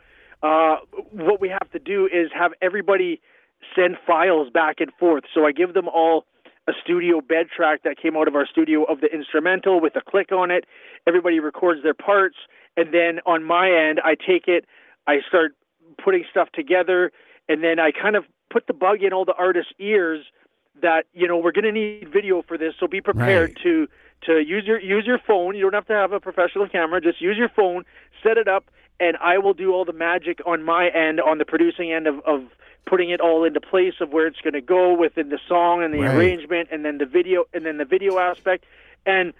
uh 0.44 0.78
what 1.12 1.40
we 1.40 1.50
have 1.50 1.70
to 1.72 1.80
do 1.80 2.06
is 2.12 2.30
have 2.34 2.52
everybody 2.62 3.22
send 3.76 3.96
files 4.06 4.50
back 4.50 4.76
and 4.80 4.92
forth 5.00 5.24
so 5.34 5.46
i 5.46 5.52
give 5.52 5.74
them 5.74 5.88
all 5.88 6.26
a 6.68 6.74
studio 6.84 7.22
bed 7.22 7.48
track 7.56 7.82
that 7.84 7.96
came 7.98 8.18
out 8.18 8.28
of 8.28 8.36
our 8.36 8.48
studio 8.48 8.84
of 8.86 9.00
the 9.02 9.08
instrumental 9.14 9.80
with 9.80 9.96
a 9.96 10.02
click 10.02 10.32
on 10.32 10.50
it. 10.50 10.66
Everybody 11.06 11.40
records 11.40 11.84
their 11.84 11.94
parts, 11.94 12.38
and 12.76 12.92
then 12.92 13.20
on 13.28 13.44
my 13.44 13.70
end, 13.70 14.02
I 14.04 14.16
take 14.16 14.48
it, 14.48 14.66
I 15.06 15.20
start 15.28 15.52
putting 16.04 16.24
stuff 16.32 16.50
together, 16.54 17.12
and 17.48 17.64
then 17.64 17.80
I 17.80 17.92
kind 17.92 18.16
of 18.16 18.26
put 18.50 18.66
the 18.66 18.74
bug 18.74 19.04
in 19.04 19.14
all 19.14 19.26
the 19.26 19.36
artists' 19.38 19.74
ears 19.78 20.26
that 20.82 21.06
you 21.14 21.28
know 21.28 21.38
we're 21.38 21.52
going 21.52 21.66
to 21.66 21.72
need 21.72 22.10
video 22.12 22.42
for 22.42 22.58
this, 22.58 22.74
so 22.80 22.88
be 22.88 23.00
prepared 23.00 23.52
Right. 23.52 23.64
to 23.64 23.88
to 24.26 24.40
use 24.40 24.64
your 24.66 24.80
use 24.80 25.06
your 25.06 25.20
phone. 25.20 25.56
You 25.56 25.64
don't 25.64 25.74
have 25.74 25.88
to 25.88 25.94
have 25.94 26.12
a 26.12 26.20
professional 26.20 26.68
camera; 26.68 27.02
just 27.02 27.22
use 27.22 27.38
your 27.38 27.50
phone, 27.50 27.84
set 28.24 28.38
it 28.38 28.48
up, 28.48 28.66
and 29.00 29.18
I 29.18 29.38
will 29.38 29.54
do 29.54 29.74
all 29.74 29.86
the 29.86 29.94
magic 29.94 30.40
on 30.46 30.64
my 30.64 30.90
end, 30.90 31.20
on 31.22 31.38
the 31.38 31.46
producing 31.46 31.92
end 31.92 32.08
of, 32.08 32.20
of 32.26 32.42
putting 32.86 33.10
it 33.10 33.20
all 33.20 33.44
into 33.44 33.60
place 33.60 33.96
of 34.00 34.12
where 34.12 34.28
it's 34.28 34.42
going 34.42 34.54
to 34.54 34.62
go 34.62 34.94
within 34.94 35.30
the 35.30 35.40
song 35.48 35.84
and 35.84 35.94
the 35.94 36.00
Right. 36.02 36.16
arrangement, 36.16 36.70
and 36.72 36.86
then 36.86 36.98
the 36.98 37.06
video, 37.06 37.46
and 37.54 37.66
then 37.66 37.78
the 37.78 37.86
video 37.86 38.18
aspect, 38.20 38.66
and 39.06 39.34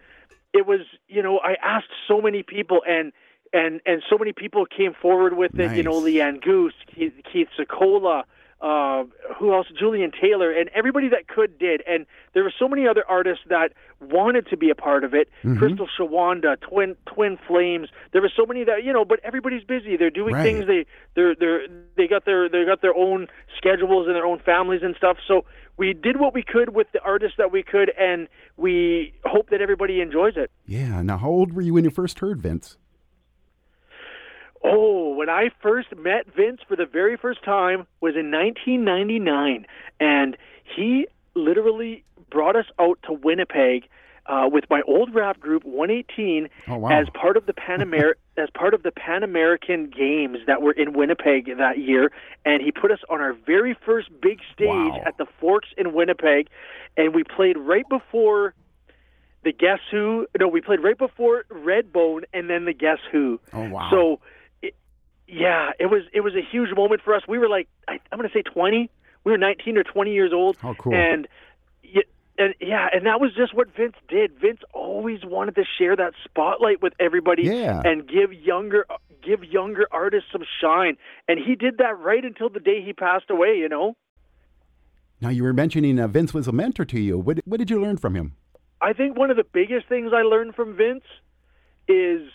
it 0.54 0.66
was 0.66 0.82
you 1.08 1.22
know 1.22 1.40
I 1.40 1.56
asked 1.64 1.92
so 2.08 2.22
many 2.22 2.44
people 2.44 2.82
and. 2.88 3.12
And 3.54 3.80
and 3.86 4.02
so 4.10 4.18
many 4.18 4.34
people 4.34 4.66
came 4.66 4.94
forward 4.94 5.38
with 5.38 5.58
it. 5.60 5.72
You 5.78 5.84
know, 5.84 6.00
Nice. 6.02 6.14
Leanne 6.16 6.42
Goose, 6.42 6.74
Keith, 6.94 7.14
Keith 7.32 7.48
Secola, 7.58 8.24
uh, 8.62 9.04
who 9.38 9.54
else? 9.54 9.68
Julian 9.78 10.12
Taylor, 10.12 10.52
and 10.52 10.70
everybody 10.74 11.10
that 11.10 11.28
could 11.28 11.60
did. 11.60 11.84
And 11.88 12.06
there 12.34 12.44
were 12.44 12.54
so 12.58 12.68
many 12.68 12.88
other 12.88 13.04
artists 13.08 13.44
that 13.50 13.74
wanted 14.00 14.48
to 14.48 14.58
be 14.58 14.70
a 14.70 14.76
part 14.76 15.04
of 15.04 15.14
it. 15.14 15.30
Crystal 15.58 15.88
Shawanda, 16.00 16.60
Twin 16.62 16.96
Twin 17.06 17.38
Flames. 17.48 17.90
There 18.14 18.22
were 18.22 18.32
so 18.36 18.46
many 18.46 18.64
that 18.64 18.84
you 18.84 18.94
know, 18.94 19.06
but 19.06 19.20
everybody's 19.24 19.64
busy. 19.64 19.98
They're 19.98 20.10
doing 20.10 20.34
Right. 20.34 20.44
things. 20.44 20.68
They 20.68 20.86
they're 21.16 21.36
they're 21.36 21.68
they 21.96 22.08
got 22.08 22.26
their 22.26 22.48
they 22.50 22.66
got 22.66 22.82
their 22.82 22.96
own 22.96 23.28
schedules 23.58 24.08
and 24.08 24.16
their 24.16 24.26
own 24.26 24.40
families 24.40 24.82
and 24.84 24.96
stuff. 24.96 25.18
So 25.28 25.46
we 25.78 25.94
did 25.94 26.20
what 26.20 26.34
we 26.34 26.42
could 26.44 26.74
with 26.74 26.88
the 26.94 27.02
artists 27.02 27.38
that 27.38 27.52
we 27.52 27.62
could, 27.62 27.92
and 28.00 28.28
we 28.58 29.14
hope 29.26 29.50
that 29.50 29.62
everybody 29.62 30.00
enjoys 30.02 30.38
it. 30.38 30.50
Yeah. 30.66 31.02
Now, 31.02 31.18
how 31.18 31.30
old 31.30 31.54
were 31.54 31.62
you 31.62 31.74
when 31.74 31.84
you 31.84 31.90
first 31.90 32.20
heard 32.20 32.42
Vince? 32.42 32.78
Oh, 34.64 35.14
when 35.14 35.30
I 35.30 35.50
first 35.62 35.96
met 35.96 36.26
Vince 36.36 36.62
for 36.68 36.76
the 36.76 36.86
very 36.86 37.18
first 37.18 37.44
time 37.44 37.86
was 38.02 38.16
in 38.16 38.32
1999, 38.32 39.66
and 40.00 40.38
he 40.64 41.08
literally 41.36 42.04
brought 42.30 42.56
us 42.56 42.66
out 42.80 42.98
to 43.04 43.14
Winnipeg 43.14 43.88
uh, 44.26 44.50
with 44.52 44.64
my 44.72 44.82
old 44.88 45.14
rap 45.14 45.40
group 45.40 45.64
118 45.66 46.50
Oh, 46.68 46.78
wow. 46.78 46.90
as 46.90 47.08
part 47.14 47.38
of 47.38 47.46
the 47.46 47.54
Pan 47.54 47.82
Amer- 47.82 48.16
as 48.38 48.50
part 48.56 48.74
of 48.74 48.82
the 48.82 48.92
Pan 48.92 49.22
American 49.22 49.88
Games 49.96 50.40
that 50.48 50.62
were 50.64 50.72
in 50.72 50.94
Winnipeg 50.94 51.58
that 51.58 51.78
year, 51.78 52.12
and 52.44 52.62
he 52.64 52.72
put 52.72 52.90
us 52.92 53.00
on 53.10 53.22
our 53.22 53.34
very 53.34 53.78
first 53.86 54.10
big 54.22 54.40
stage 54.52 54.68
Wow. 54.68 55.04
at 55.06 55.18
the 55.20 55.28
Forks 55.40 55.70
in 55.78 55.94
Winnipeg, 55.94 56.48
and 56.98 57.14
we 57.14 57.24
played 57.24 57.56
right 57.58 57.88
before 57.88 58.56
the 59.44 59.52
Guess 59.52 59.80
Who. 59.92 60.26
No, 60.40 60.48
we 60.48 60.60
played 60.60 60.80
right 60.82 60.98
before 60.98 61.44
Redbone, 61.52 62.24
and 62.34 62.50
then 62.50 62.66
the 62.66 62.74
Guess 62.74 62.98
Who. 63.12 63.40
Oh, 63.54 63.70
wow. 63.70 63.90
So, 63.92 64.20
yeah, 65.28 65.72
it 65.80 65.88
was 65.88 66.04
it 66.14 66.22
was 66.22 66.34
a 66.36 66.42
huge 66.42 66.76
moment 66.76 67.02
for 67.04 67.14
us. 67.16 67.24
We 67.28 67.38
were 67.38 67.50
like, 67.50 67.68
I, 67.88 68.00
I'm 68.12 68.20
going 68.20 68.30
to 68.30 68.34
say 68.34 68.42
20. 68.44 68.90
We 69.24 69.32
were 69.32 69.38
19 69.38 69.78
or 69.78 69.84
20 69.84 70.14
years 70.14 70.32
old. 70.34 70.58
How 70.58 70.74
cool. 70.76 70.94
And 70.94 71.28
and 72.38 72.54
yeah, 72.60 72.88
and 72.92 73.06
that 73.06 73.22
was 73.22 73.34
just 73.34 73.54
what 73.54 73.74
Vince 73.76 73.96
did. 74.10 74.38
Vince 74.40 74.60
always 74.74 75.24
wanted 75.24 75.56
to 75.56 75.64
share 75.78 75.96
that 75.96 76.14
spotlight 76.26 76.82
with 76.82 76.92
everybody 77.00 77.44
Yeah. 77.44 77.82
and 77.86 78.08
give 78.08 78.34
younger 78.34 78.86
give 79.24 79.44
younger 79.44 79.88
artists 79.92 80.30
some 80.32 80.44
shine. 80.62 80.98
And 81.28 81.40
he 81.40 81.56
did 81.56 81.78
that 81.78 81.98
right 81.98 82.24
until 82.24 82.50
the 82.50 82.60
day 82.60 82.82
he 82.84 82.92
passed 82.94 83.30
away. 83.30 83.58
You 83.58 83.70
know. 83.70 83.96
Now, 85.22 85.30
you 85.30 85.44
were 85.44 85.54
mentioning 85.54 85.98
uh, 85.98 86.08
Vince 86.10 86.34
was 86.34 86.46
a 86.48 86.52
mentor 86.52 86.84
to 86.86 87.00
you. 87.00 87.18
What, 87.18 87.40
what 87.46 87.58
did 87.58 87.70
you 87.70 87.80
learn 87.82 87.96
from 87.96 88.16
him? 88.16 88.36
I 88.82 88.92
think 88.92 89.18
one 89.18 89.32
of 89.32 89.38
the 89.38 89.46
biggest 89.46 89.88
things 89.88 90.12
I 90.14 90.24
learned 90.24 90.56
from 90.56 90.76
Vince 90.76 91.06
is 91.88 92.30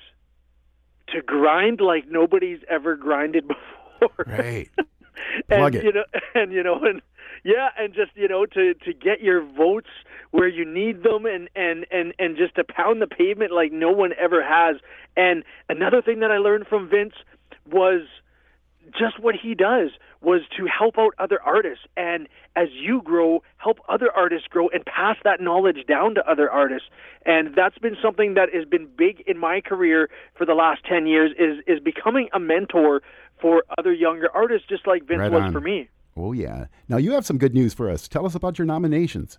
to 1.12 1.22
grind 1.22 1.80
like 1.80 2.08
nobody's 2.08 2.60
ever 2.68 2.96
grinded 2.96 3.46
before. 4.00 4.24
Right. 4.26 4.70
and 5.50 5.58
Plug 5.58 5.74
it. 5.74 5.84
you 5.84 5.92
know 5.92 6.04
and 6.34 6.52
you 6.52 6.62
know 6.62 6.78
and 6.82 7.02
yeah 7.44 7.68
and 7.78 7.94
just 7.94 8.10
you 8.14 8.28
know 8.28 8.46
to 8.46 8.74
to 8.74 8.92
get 8.92 9.20
your 9.20 9.42
votes 9.42 9.88
where 10.30 10.48
you 10.48 10.64
need 10.64 11.02
them 11.02 11.26
and 11.26 11.48
and 11.54 11.86
and 11.90 12.14
and 12.18 12.36
just 12.36 12.54
to 12.54 12.64
pound 12.64 13.02
the 13.02 13.06
pavement 13.06 13.52
like 13.52 13.72
no 13.72 13.90
one 13.90 14.12
ever 14.18 14.42
has 14.42 14.76
and 15.16 15.44
another 15.68 16.00
thing 16.00 16.20
that 16.20 16.30
i 16.30 16.38
learned 16.38 16.66
from 16.66 16.88
vince 16.88 17.14
was 17.70 18.02
just 18.98 19.18
what 19.20 19.34
he 19.34 19.54
does 19.54 19.90
was 20.20 20.42
to 20.56 20.66
help 20.66 20.98
out 20.98 21.14
other 21.18 21.40
artists. 21.42 21.84
And 21.96 22.28
as 22.56 22.68
you 22.72 23.02
grow 23.02 23.42
help 23.56 23.78
other 23.88 24.10
artists 24.14 24.48
grow 24.48 24.68
and 24.68 24.84
pass 24.84 25.16
that 25.24 25.40
knowledge 25.40 25.86
down 25.86 26.14
to 26.14 26.30
other 26.30 26.50
artists. 26.50 26.88
And 27.24 27.54
that's 27.54 27.78
been 27.78 27.96
something 28.02 28.34
that 28.34 28.48
has 28.52 28.64
been 28.64 28.88
big 28.96 29.22
in 29.26 29.38
my 29.38 29.60
career 29.60 30.10
for 30.34 30.44
the 30.44 30.54
last 30.54 30.84
10 30.84 31.06
years 31.06 31.32
is 31.38 31.62
is 31.66 31.80
becoming 31.80 32.28
a 32.32 32.40
mentor 32.40 33.02
for 33.40 33.64
other 33.78 33.92
younger 33.92 34.28
artists 34.34 34.68
just 34.68 34.86
like 34.86 35.04
Vince 35.04 35.20
Right 35.20 35.32
was 35.32 35.52
for 35.52 35.60
me. 35.60 35.88
Oh, 36.16 36.32
yeah. 36.32 36.66
Now, 36.88 36.98
you 36.98 37.12
have 37.12 37.24
some 37.24 37.38
good 37.38 37.54
news 37.54 37.72
for 37.72 37.88
us. 37.88 38.08
Tell 38.08 38.26
us 38.26 38.34
about 38.34 38.58
your 38.58 38.66
nominations. 38.66 39.38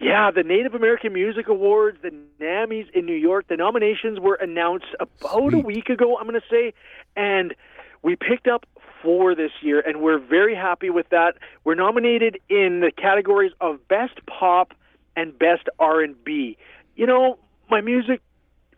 Yeah, 0.00 0.30
the 0.30 0.44
Native 0.44 0.74
American 0.74 1.12
Music 1.12 1.48
Awards, 1.48 1.98
the 2.02 2.12
NAMMYs 2.40 2.88
in 2.94 3.04
New 3.04 3.16
York, 3.16 3.48
the 3.48 3.56
nominations 3.56 4.20
were 4.20 4.36
announced 4.36 4.86
about 5.00 5.54
a 5.54 5.58
week 5.58 5.88
ago, 5.88 6.16
I'm 6.16 6.28
going 6.28 6.40
to 6.40 6.46
say, 6.48 6.72
and 7.16 7.54
we 8.02 8.16
picked 8.16 8.48
up 8.48 8.66
four 9.02 9.34
this 9.34 9.52
year, 9.62 9.80
and 9.80 10.00
we're 10.00 10.18
very 10.18 10.54
happy 10.54 10.90
with 10.90 11.08
that. 11.10 11.34
We're 11.64 11.74
nominated 11.74 12.38
in 12.48 12.80
the 12.80 12.90
categories 12.90 13.52
of 13.60 13.86
Best 13.88 14.18
Pop 14.26 14.74
and 15.16 15.38
Best 15.38 15.68
R&B. 15.78 16.56
You 16.96 17.06
know, 17.06 17.38
my 17.70 17.80
music 17.80 18.20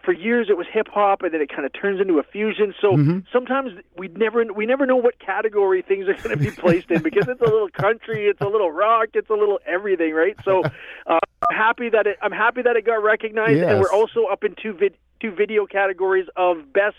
for 0.05 0.13
years 0.15 0.47
it 0.49 0.57
was 0.57 0.67
hip 0.73 0.89
hop 0.89 1.23
and 1.23 1.35
then 1.35 1.41
it 1.41 1.51
kind 1.51 1.67
of 1.67 1.73
turns 1.73 2.01
into 2.01 2.19
a 2.19 2.23
fusion 2.23 2.75
so 2.81 2.97
sometimes 3.31 3.71
we 3.99 4.09
never 4.09 4.45
we 4.53 4.65
never 4.65 4.87
know 4.87 4.97
what 4.97 5.19
category 5.19 5.83
things 5.83 6.09
are 6.09 6.15
going 6.15 6.31
to 6.31 6.37
be 6.37 6.51
placed 6.63 6.91
in 6.91 7.03
because 7.03 7.29
it's 7.29 7.41
a 7.43 7.45
little 7.45 7.69
country 7.69 8.27
it's 8.27 8.41
a 8.41 8.47
little 8.47 8.71
rock 8.71 9.09
it's 9.15 9.29
a 9.29 9.35
little 9.35 9.59
everything 9.67 10.15
right 10.15 10.37
so 10.43 10.63
uh, 11.07 11.19
I'm 11.51 11.57
happy 11.57 11.91
that 11.91 12.07
it 12.07 12.17
I'm 12.23 12.33
happy 12.33 12.63
that 12.63 12.77
it 12.77 12.87
got 12.87 13.03
recognized 13.03 13.61
and 13.63 13.79
we're 13.79 13.93
also 13.93 14.25
up 14.25 14.43
in 14.43 14.55
two 14.61 14.73
vid, 14.73 14.95
two 15.21 15.33
video 15.33 15.67
categories 15.67 16.27
of 16.35 16.73
best 16.73 16.97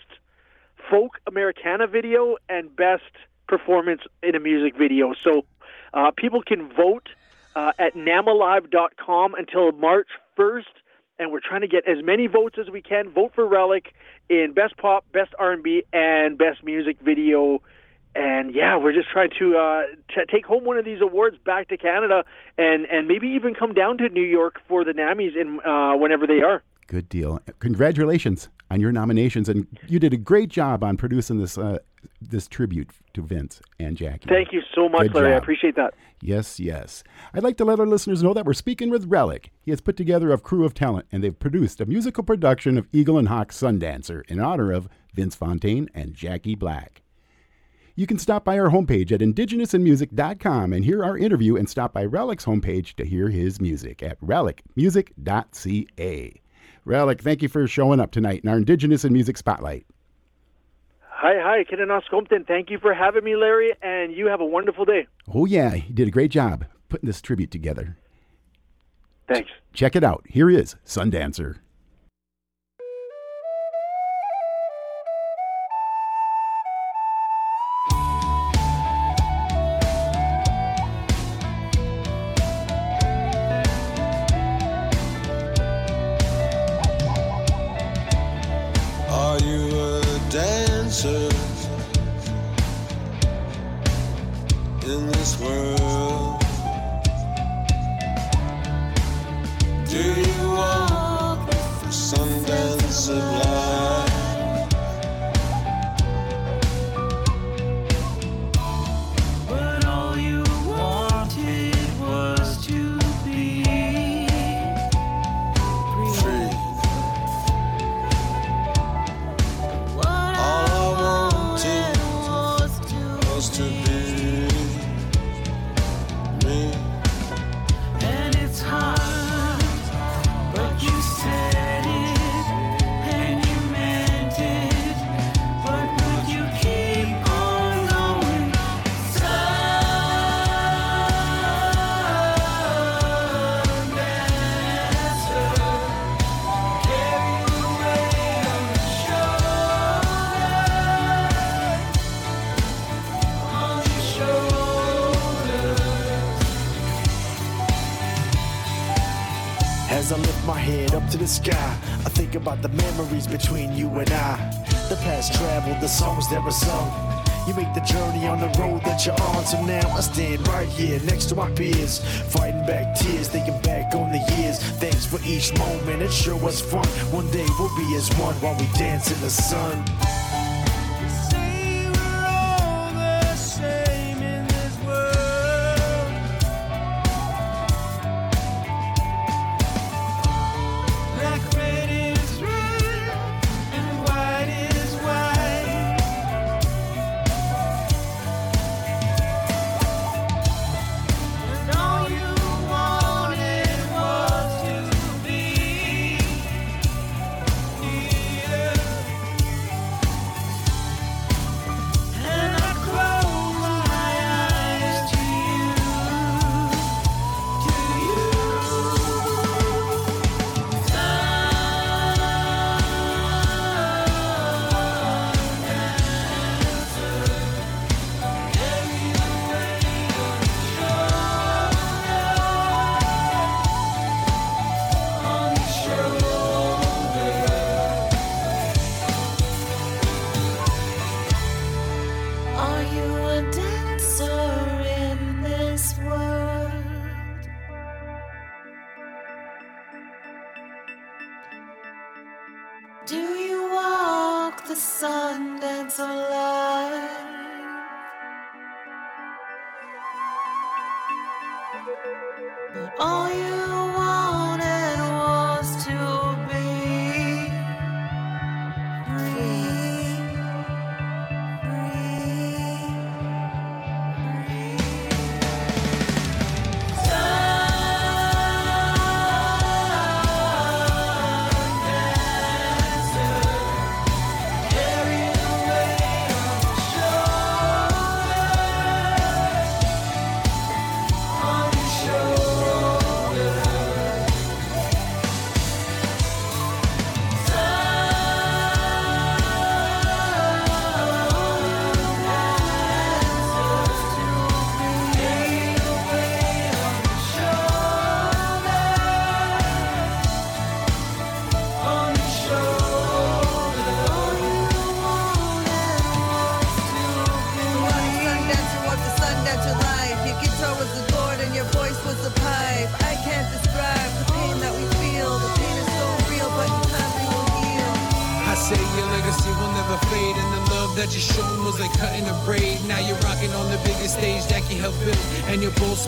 folk 0.90 1.18
Americana 1.26 1.86
video 1.86 2.36
and 2.48 2.74
best 2.74 3.02
performance 3.48 4.02
in 4.22 4.34
a 4.34 4.40
music 4.40 4.76
video. 4.76 5.14
So 5.22 5.44
uh, 5.94 6.10
people 6.16 6.42
can 6.42 6.72
vote 6.72 7.08
uh, 7.54 7.72
at 7.78 7.94
namalive.com 7.94 9.34
until 9.34 9.72
March 9.72 10.08
1st, 10.38 10.64
and 11.18 11.30
we're 11.30 11.40
trying 11.40 11.60
to 11.60 11.68
get 11.68 11.86
as 11.86 12.02
many 12.02 12.26
votes 12.26 12.56
as 12.58 12.70
we 12.70 12.80
can. 12.80 13.10
Vote 13.10 13.32
for 13.34 13.46
Relic 13.46 13.94
in 14.28 14.52
best 14.54 14.76
pop, 14.76 15.04
best 15.12 15.34
R&B, 15.38 15.84
and 15.92 16.38
best 16.38 16.64
music 16.64 16.96
video. 17.00 17.62
And 18.14 18.54
yeah, 18.54 18.76
we're 18.76 18.92
just 18.92 19.08
trying 19.10 19.30
to 19.38 19.56
uh, 19.56 19.82
t- 20.08 20.24
take 20.30 20.44
home 20.44 20.64
one 20.64 20.76
of 20.76 20.84
these 20.84 21.00
awards 21.00 21.36
back 21.38 21.68
to 21.68 21.78
Canada, 21.78 22.24
and 22.58 22.84
and 22.86 23.08
maybe 23.08 23.28
even 23.28 23.54
come 23.54 23.72
down 23.72 23.96
to 23.98 24.08
New 24.10 24.24
York 24.24 24.60
for 24.68 24.84
the 24.84 24.92
Nammys 24.92 25.34
in 25.34 25.60
uh, 25.60 25.96
whenever 25.96 26.26
they 26.26 26.42
are. 26.42 26.62
Good 26.88 27.08
deal. 27.08 27.40
Congratulations 27.58 28.50
on 28.72 28.80
your 28.80 28.90
nominations, 28.90 29.50
and 29.50 29.66
you 29.86 29.98
did 29.98 30.14
a 30.14 30.16
great 30.16 30.48
job 30.48 30.82
on 30.82 30.96
producing 30.96 31.38
this 31.38 31.58
uh, 31.58 31.76
this 32.22 32.48
tribute 32.48 32.88
to 33.12 33.20
Vince 33.20 33.60
and 33.78 33.98
Jackie. 33.98 34.28
Thank 34.28 34.50
you 34.52 34.62
so 34.74 34.88
much, 34.88 35.08
Good 35.08 35.14
Larry. 35.14 35.34
I 35.34 35.36
appreciate 35.36 35.76
that. 35.76 35.92
Yes, 36.22 36.58
yes. 36.58 37.04
I'd 37.34 37.42
like 37.42 37.58
to 37.58 37.66
let 37.66 37.78
our 37.78 37.86
listeners 37.86 38.22
know 38.22 38.32
that 38.32 38.46
we're 38.46 38.54
speaking 38.54 38.88
with 38.88 39.04
Relic. 39.06 39.50
He 39.60 39.72
has 39.72 39.82
put 39.82 39.98
together 39.98 40.32
a 40.32 40.38
crew 40.38 40.64
of 40.64 40.72
talent, 40.72 41.04
and 41.12 41.22
they've 41.22 41.38
produced 41.38 41.82
a 41.82 41.86
musical 41.86 42.24
production 42.24 42.78
of 42.78 42.88
Eagle 42.92 43.18
and 43.18 43.28
Hawk 43.28 43.52
Sundancer 43.52 44.22
in 44.28 44.40
honor 44.40 44.72
of 44.72 44.88
Vince 45.12 45.34
Fontaine 45.34 45.90
and 45.94 46.14
Jackie 46.14 46.54
Black. 46.54 47.02
You 47.94 48.06
can 48.06 48.18
stop 48.18 48.42
by 48.42 48.58
our 48.58 48.70
homepage 48.70 49.12
at 49.12 49.20
indigenousinmusic.com 49.20 50.72
and 50.72 50.82
hear 50.82 51.04
our 51.04 51.18
interview, 51.18 51.56
and 51.56 51.68
stop 51.68 51.92
by 51.92 52.06
Relic's 52.06 52.46
homepage 52.46 52.94
to 52.94 53.04
hear 53.04 53.28
his 53.28 53.60
music 53.60 54.02
at 54.02 54.18
relicmusic.ca. 54.22 56.41
Relic, 56.84 57.20
thank 57.20 57.42
you 57.42 57.48
for 57.48 57.66
showing 57.66 58.00
up 58.00 58.10
tonight 58.10 58.40
in 58.42 58.48
our 58.48 58.56
Indigenous 58.56 59.04
and 59.04 59.12
Music 59.12 59.36
Spotlight. 59.36 59.86
Hi, 61.00 61.34
hi, 61.38 61.64
Kinanaskomitin. 61.64 62.46
Thank 62.46 62.70
you 62.70 62.78
for 62.80 62.92
having 62.92 63.22
me, 63.22 63.36
Larry, 63.36 63.72
and 63.80 64.12
you 64.12 64.26
have 64.26 64.40
a 64.40 64.44
wonderful 64.44 64.84
day. 64.84 65.06
Oh, 65.32 65.44
yeah, 65.44 65.74
you 65.74 65.94
did 65.94 66.08
a 66.08 66.10
great 66.10 66.32
job 66.32 66.64
putting 66.88 67.06
this 67.06 67.22
tribute 67.22 67.52
together. 67.52 67.96
Thanks. 69.28 69.50
Check 69.72 69.94
it 69.94 70.02
out. 70.02 70.24
Here 70.28 70.50
is 70.50 70.74
Sundancer. 70.84 71.58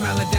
smiling 0.05 0.34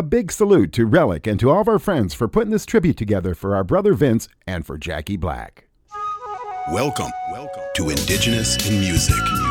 A 0.00 0.02
big 0.02 0.32
salute 0.32 0.72
to 0.72 0.86
Relic 0.86 1.26
and 1.26 1.38
to 1.40 1.50
all 1.50 1.60
of 1.60 1.68
our 1.68 1.78
friends 1.78 2.14
for 2.14 2.26
putting 2.26 2.50
this 2.50 2.64
tribute 2.64 2.96
together 2.96 3.34
for 3.34 3.54
our 3.54 3.62
brother 3.62 3.92
Vince 3.92 4.28
and 4.46 4.64
for 4.64 4.78
Jackie 4.78 5.18
Black. 5.18 5.68
Welcome, 6.72 7.10
welcome 7.30 7.64
to 7.74 7.90
Indigenous 7.90 8.66
in 8.66 8.80
Music. 8.80 9.49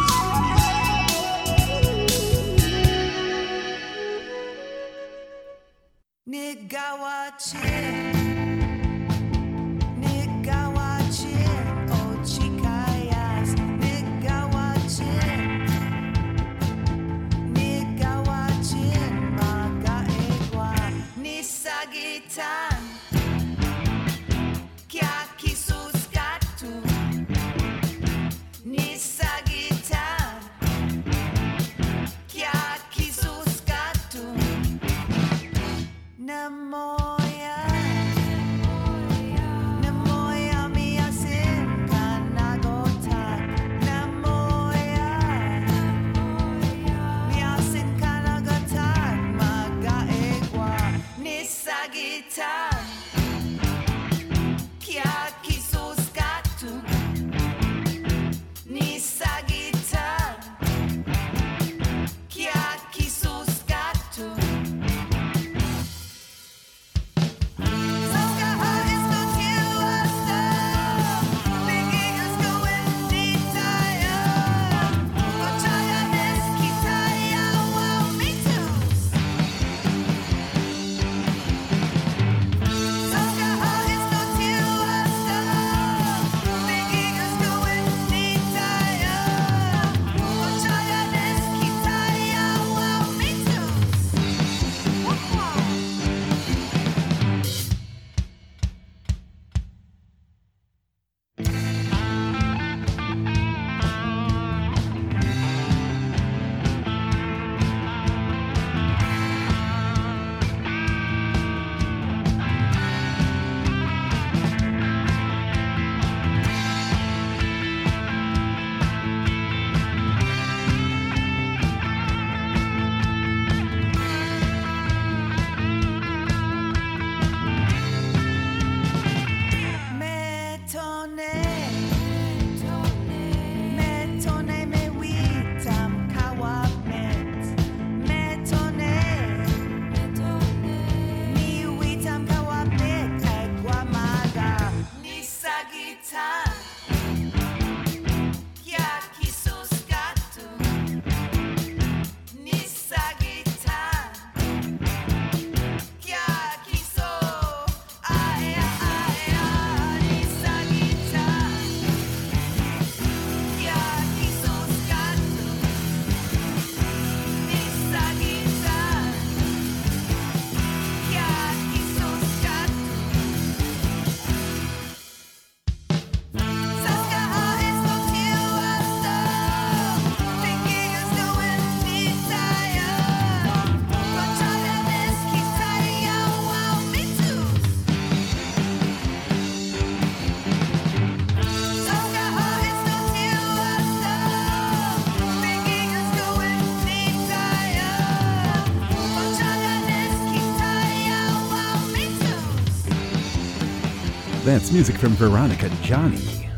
That's 204.59 204.73
music 204.73 204.97
from 204.97 205.11
Veronica 205.11 205.69
Johnny. 205.81 206.49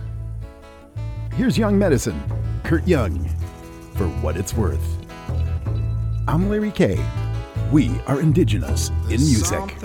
Here's 1.35 1.55
Young 1.55 1.77
Medicine, 1.77 2.19
Kurt 2.63 2.87
Young, 2.87 3.29
for 3.93 4.07
what 4.23 4.35
it's 4.35 4.55
worth. 4.55 4.97
I'm 6.27 6.49
Larry 6.49 6.71
Kay. 6.71 6.99
We 7.71 7.91
are 8.07 8.19
indigenous 8.19 8.89
There's 9.05 9.21
in 9.21 9.27
music. 9.27 9.79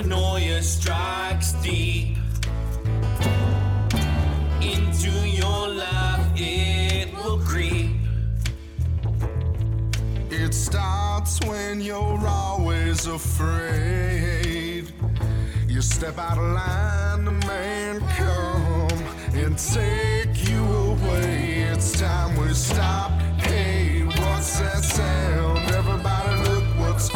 Paranoia 0.00 0.62
strikes 0.62 1.52
deep 1.62 2.16
into 4.62 5.10
your 5.28 5.68
life, 5.68 6.26
it 6.36 7.12
will 7.14 7.36
creep. 7.40 7.90
It 10.30 10.54
starts 10.54 11.38
when 11.40 11.82
you're 11.82 12.26
always 12.26 13.06
afraid. 13.06 14.90
You 15.68 15.82
step 15.82 16.16
out 16.16 16.38
of 16.38 16.44
line, 16.44 17.26
the 17.26 17.46
man 17.46 18.00
come 18.16 19.04
and 19.34 19.58
take 19.58 20.48
you 20.48 20.64
away. 20.64 21.66
It's 21.72 22.00
time 22.00 22.40
we 22.40 22.54
stop. 22.54 23.10
Hey, 23.42 24.04
what's 24.06 24.60
that 24.60 24.82
sound? 24.82 25.58
Everybody 25.70 26.48
look 26.48 26.64
what's 26.78 27.10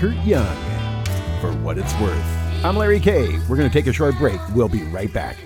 Kurt 0.00 0.16
Young. 0.24 0.56
For 1.42 1.52
what 1.62 1.76
it's 1.76 1.92
worth. 2.00 2.64
I'm 2.64 2.74
Larry 2.74 3.00
K. 3.00 3.38
We're 3.50 3.56
going 3.56 3.68
to 3.68 3.70
take 3.70 3.86
a 3.86 3.92
short 3.92 4.16
break. 4.16 4.40
We'll 4.54 4.66
be 4.66 4.82
right 4.84 5.12
back. 5.12 5.36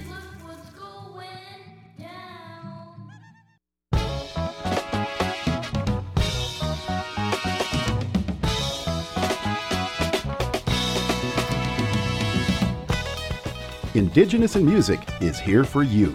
Indigenous 13.95 14.55
in 14.55 14.65
Music 14.65 15.01
is 15.21 15.41
here 15.41 15.65
for 15.65 15.83
you, 15.83 16.15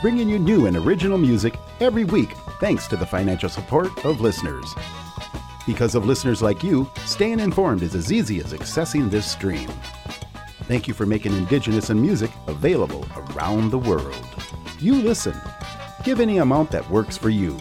bringing 0.00 0.30
you 0.30 0.38
new 0.38 0.64
and 0.64 0.78
original 0.78 1.18
music 1.18 1.54
every 1.80 2.04
week 2.04 2.30
thanks 2.58 2.88
to 2.88 2.96
the 2.96 3.04
financial 3.04 3.50
support 3.50 4.06
of 4.06 4.22
listeners. 4.22 4.74
Because 5.66 5.96
of 5.96 6.06
listeners 6.06 6.42
like 6.42 6.62
you, 6.62 6.88
staying 7.04 7.40
informed 7.40 7.82
is 7.82 7.96
as 7.96 8.12
easy 8.12 8.38
as 8.38 8.52
accessing 8.52 9.10
this 9.10 9.30
stream. 9.30 9.68
Thank 10.64 10.86
you 10.86 10.94
for 10.94 11.06
making 11.06 11.32
Indigenous 11.32 11.90
and 11.90 12.00
Music 12.00 12.30
available 12.46 13.04
around 13.16 13.70
the 13.70 13.78
world. 13.78 14.14
You 14.78 14.94
listen. 14.94 15.34
Give 16.04 16.20
any 16.20 16.38
amount 16.38 16.70
that 16.70 16.88
works 16.88 17.16
for 17.16 17.30
you. 17.30 17.58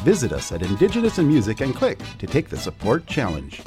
Visit 0.00 0.32
us 0.32 0.52
at 0.52 0.62
Indigenous 0.62 1.16
and 1.16 1.26
Music 1.26 1.62
and 1.62 1.74
click 1.74 2.00
to 2.18 2.26
take 2.26 2.50
the 2.50 2.56
support 2.56 3.06
challenge. 3.06 3.62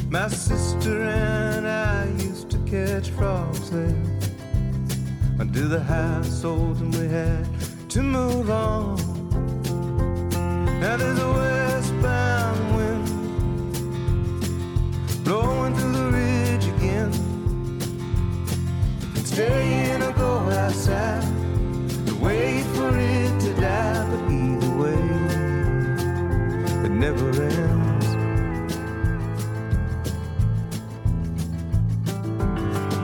My 0.09 0.29
sister 0.29 1.01
and 1.01 1.67
I 1.67 2.05
used 2.23 2.49
to 2.51 2.57
catch 2.59 3.09
frogs 3.09 3.69
there 3.69 3.93
under 5.37 5.67
the 5.67 5.83
household, 5.83 6.79
and 6.79 6.95
we 6.95 7.09
had 7.09 7.45
to 7.89 8.01
move 8.01 8.49
on. 8.49 8.95
Now 10.79 10.95
there's 10.95 11.19
a 11.19 11.29
westbound 11.29 12.75
wind 12.77 12.88
blowing 15.29 15.75
through 15.75 15.91
the 15.91 16.11
ridge 16.11 16.65
again. 16.75 17.11
Stay 19.23 19.91
in 19.91 20.01
or 20.01 20.11
go 20.13 20.39
outside, 20.49 21.23
and 21.23 22.19
wait 22.19 22.63
for 22.73 22.89
it 22.97 23.39
to 23.39 23.53
die. 23.61 24.07
But 24.09 24.21
either 24.31 24.73
way, 24.81 25.01
it 26.85 26.93
never 27.05 27.29
ends. 27.59 28.07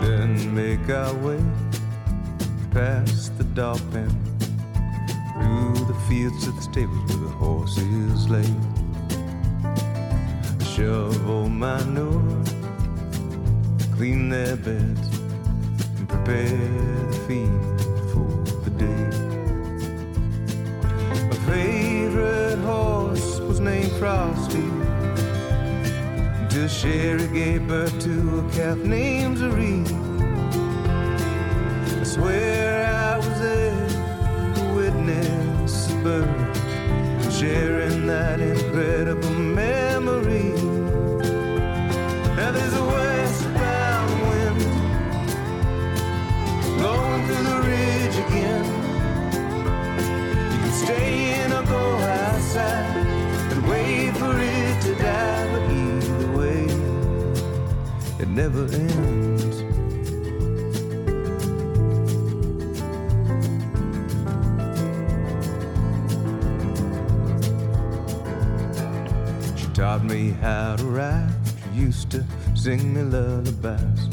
Then 0.02 0.32
make 0.56 0.90
our 0.90 1.14
way 1.26 1.44
past 2.72 3.38
the 3.38 3.44
dog 3.54 3.80
pen 3.92 4.10
through 5.36 5.86
the 5.86 5.98
fields 6.08 6.44
to 6.46 6.52
the 6.54 6.62
stables 6.64 7.04
where 7.08 7.24
the 7.28 7.36
horses 7.36 8.28
lay. 8.28 8.85
Shovel 10.76 11.48
manure, 11.48 12.44
clean 13.96 14.28
their 14.28 14.58
beds, 14.58 15.08
and 15.98 16.10
prepare 16.10 16.50
the 16.50 17.18
feed 17.26 17.80
for 18.12 18.44
the 18.66 18.72
day. 18.72 19.10
My 21.30 21.38
favorite 21.48 22.58
horse 22.58 23.40
was 23.40 23.62
named 23.62 23.94
Frosty. 23.94 24.68
Until 26.42 26.68
Sherry 26.68 27.28
gave 27.30 27.70
birth 27.70 27.98
to 28.02 28.40
a 28.40 28.52
calf 28.52 28.78
named 28.80 29.38
Zareen. 29.38 29.88
I 32.02 32.04
swear 32.04 32.94
I 32.94 33.16
was 33.16 33.40
there 33.40 33.88
to 34.56 34.74
witness 34.76 35.88
the 35.88 35.96
birth, 36.04 37.32
sharing 37.32 38.08
that 38.08 38.42
incredible 38.42 39.30
memory. 39.30 39.85
Now 42.36 42.52
there's 42.52 42.74
a 42.74 42.86
westbound 42.86 44.12
wind 44.30 44.62
blowing 46.78 47.24
through 47.26 47.44
the 47.44 47.58
ridge 47.70 48.18
again. 48.28 48.66
You 50.52 50.60
can 50.60 50.74
stay 50.74 51.42
in 51.42 51.52
or 51.52 51.64
go 51.64 51.84
outside 51.98 52.98
and 53.52 53.68
wait 53.68 54.12
for 54.18 54.34
it 54.38 54.82
to 54.84 54.94
die, 54.94 55.48
but 55.54 55.64
either 55.74 56.32
way, 56.38 56.62
it 58.20 58.28
never 58.28 58.66
ends. 58.66 59.25
Taught 69.76 70.06
me 70.06 70.30
how 70.30 70.74
to 70.78 70.86
ride. 70.86 71.30
She 71.74 71.82
used 71.82 72.10
to 72.12 72.24
sing 72.54 72.94
me 72.94 73.02
lullabies. 73.02 74.08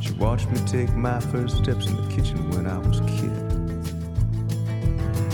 She 0.00 0.12
watched 0.12 0.48
me 0.48 0.60
take 0.64 0.94
my 0.94 1.18
first 1.18 1.56
steps 1.56 1.88
in 1.88 1.96
the 1.96 2.14
kitchen 2.14 2.48
when 2.52 2.68
I 2.68 2.78
was 2.78 3.00
a 3.00 3.06
kid. 3.06 3.32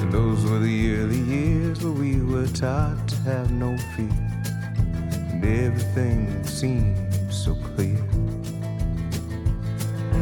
And 0.00 0.11
those 0.11 0.46
were 0.46 0.59
the 0.59 0.96
early 0.96 1.18
years 1.18 1.84
where 1.84 1.92
we 1.92 2.22
were 2.22 2.46
taught 2.46 3.07
to 3.09 3.16
have 3.28 3.53
no 3.53 3.76
fear. 3.94 4.09
And 5.32 5.44
everything 5.44 6.42
seemed 6.44 6.96
so 7.30 7.55
clear. 7.76 8.03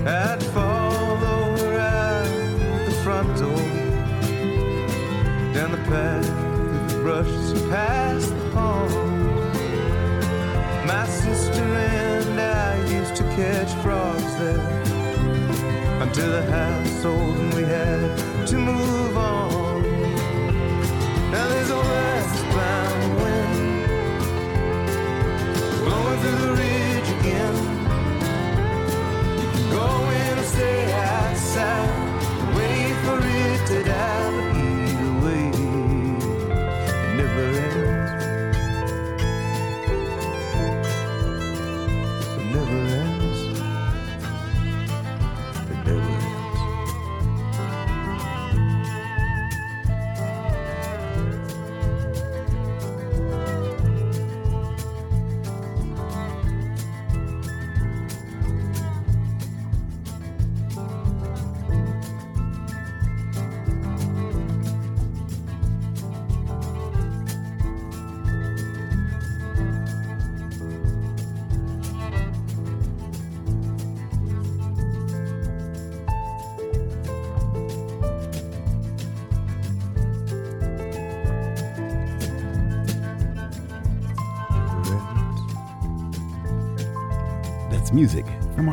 I'd 0.08 0.42
follow 0.42 1.56
her 1.56 1.78
out 1.78 2.84
the 2.84 2.92
front 3.04 3.28
door, 3.38 3.64
down 5.54 5.70
the 5.70 5.82
path 5.88 6.26
through 6.26 6.88
the 6.88 7.02
brushes 7.04 7.62
past 7.68 8.30
the 8.30 8.50
pond. 8.50 8.99
Until 16.20 16.42
the 16.42 16.50
house 16.50 17.04
old 17.04 17.36
and 17.36 17.54
we 17.54 17.62
had 17.62 18.46
to 18.46 18.58
move 18.58 19.16
on. 19.16 19.82
Now 21.30 21.48
there's 21.48 21.70
a 21.70 21.78
westbound 21.78 23.16
wind 23.22 23.86
blowing 25.84 26.20
through 26.20 26.38
the 26.46 26.52
ridge 26.60 27.08
again. 27.20 27.54
You 29.40 29.48
can 29.54 29.70
go 29.70 29.86
in 30.10 30.38
or 30.38 30.44
stay 30.44 30.89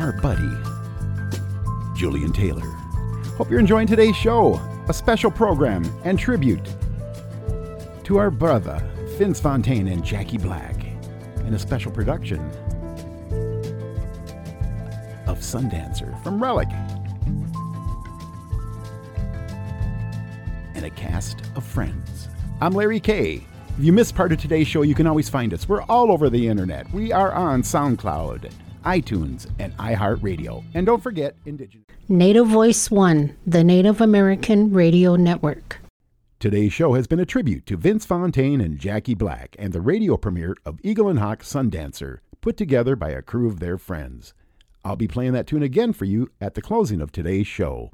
our 0.08 0.12
buddy, 0.22 0.48
Julian 1.94 2.32
Taylor. 2.32 2.64
Hope 3.36 3.50
you're 3.50 3.60
enjoying 3.60 3.86
today's 3.86 4.16
show, 4.16 4.58
a 4.88 4.94
special 4.94 5.30
program 5.30 5.84
and 6.02 6.18
tribute 6.18 6.66
to 8.04 8.16
our 8.16 8.30
brother, 8.30 8.82
Vince 9.18 9.38
Fontaine 9.38 9.86
and 9.88 10.02
Jackie 10.02 10.38
Black, 10.38 10.82
in 11.44 11.52
a 11.52 11.58
special 11.58 11.92
production 11.92 12.40
of 15.26 15.40
Sundancer 15.40 16.22
from 16.22 16.42
Relic. 16.42 16.68
And 20.74 20.86
a 20.86 20.90
cast 20.90 21.42
of 21.54 21.64
friends. 21.64 22.28
I'm 22.62 22.72
Larry 22.72 23.00
Kay. 23.00 23.44
If 23.76 23.84
you 23.84 23.92
missed 23.92 24.14
part 24.14 24.32
of 24.32 24.40
today's 24.40 24.68
show, 24.68 24.80
you 24.80 24.94
can 24.94 25.06
always 25.06 25.28
find 25.28 25.52
us. 25.52 25.68
We're 25.68 25.82
all 25.82 26.10
over 26.10 26.30
the 26.30 26.48
internet. 26.48 26.90
We 26.94 27.12
are 27.12 27.30
on 27.34 27.60
SoundCloud, 27.60 28.50
iTunes, 28.88 29.46
and 29.58 29.76
iHeartRadio. 29.76 30.64
And 30.74 30.86
don't 30.86 31.02
forget, 31.02 31.36
Indigenous. 31.44 31.86
Native 32.08 32.46
Voice 32.46 32.90
One, 32.90 33.36
the 33.46 33.62
Native 33.62 34.00
American 34.00 34.72
Radio 34.72 35.14
Network. 35.14 35.78
Today's 36.40 36.72
show 36.72 36.94
has 36.94 37.06
been 37.06 37.20
a 37.20 37.26
tribute 37.26 37.66
to 37.66 37.76
Vince 37.76 38.06
Fontaine 38.06 38.60
and 38.60 38.78
Jackie 38.78 39.14
Black 39.14 39.56
and 39.58 39.72
the 39.72 39.80
radio 39.80 40.16
premiere 40.16 40.56
of 40.64 40.78
Eagle 40.82 41.08
and 41.08 41.18
Hawk 41.18 41.42
Sundancer, 41.42 42.20
put 42.40 42.56
together 42.56 42.96
by 42.96 43.10
a 43.10 43.22
crew 43.22 43.46
of 43.48 43.60
their 43.60 43.76
friends. 43.76 44.32
I'll 44.84 44.96
be 44.96 45.08
playing 45.08 45.32
that 45.32 45.46
tune 45.46 45.62
again 45.62 45.92
for 45.92 46.06
you 46.06 46.30
at 46.40 46.54
the 46.54 46.62
closing 46.62 47.00
of 47.00 47.12
today's 47.12 47.46
show. 47.46 47.90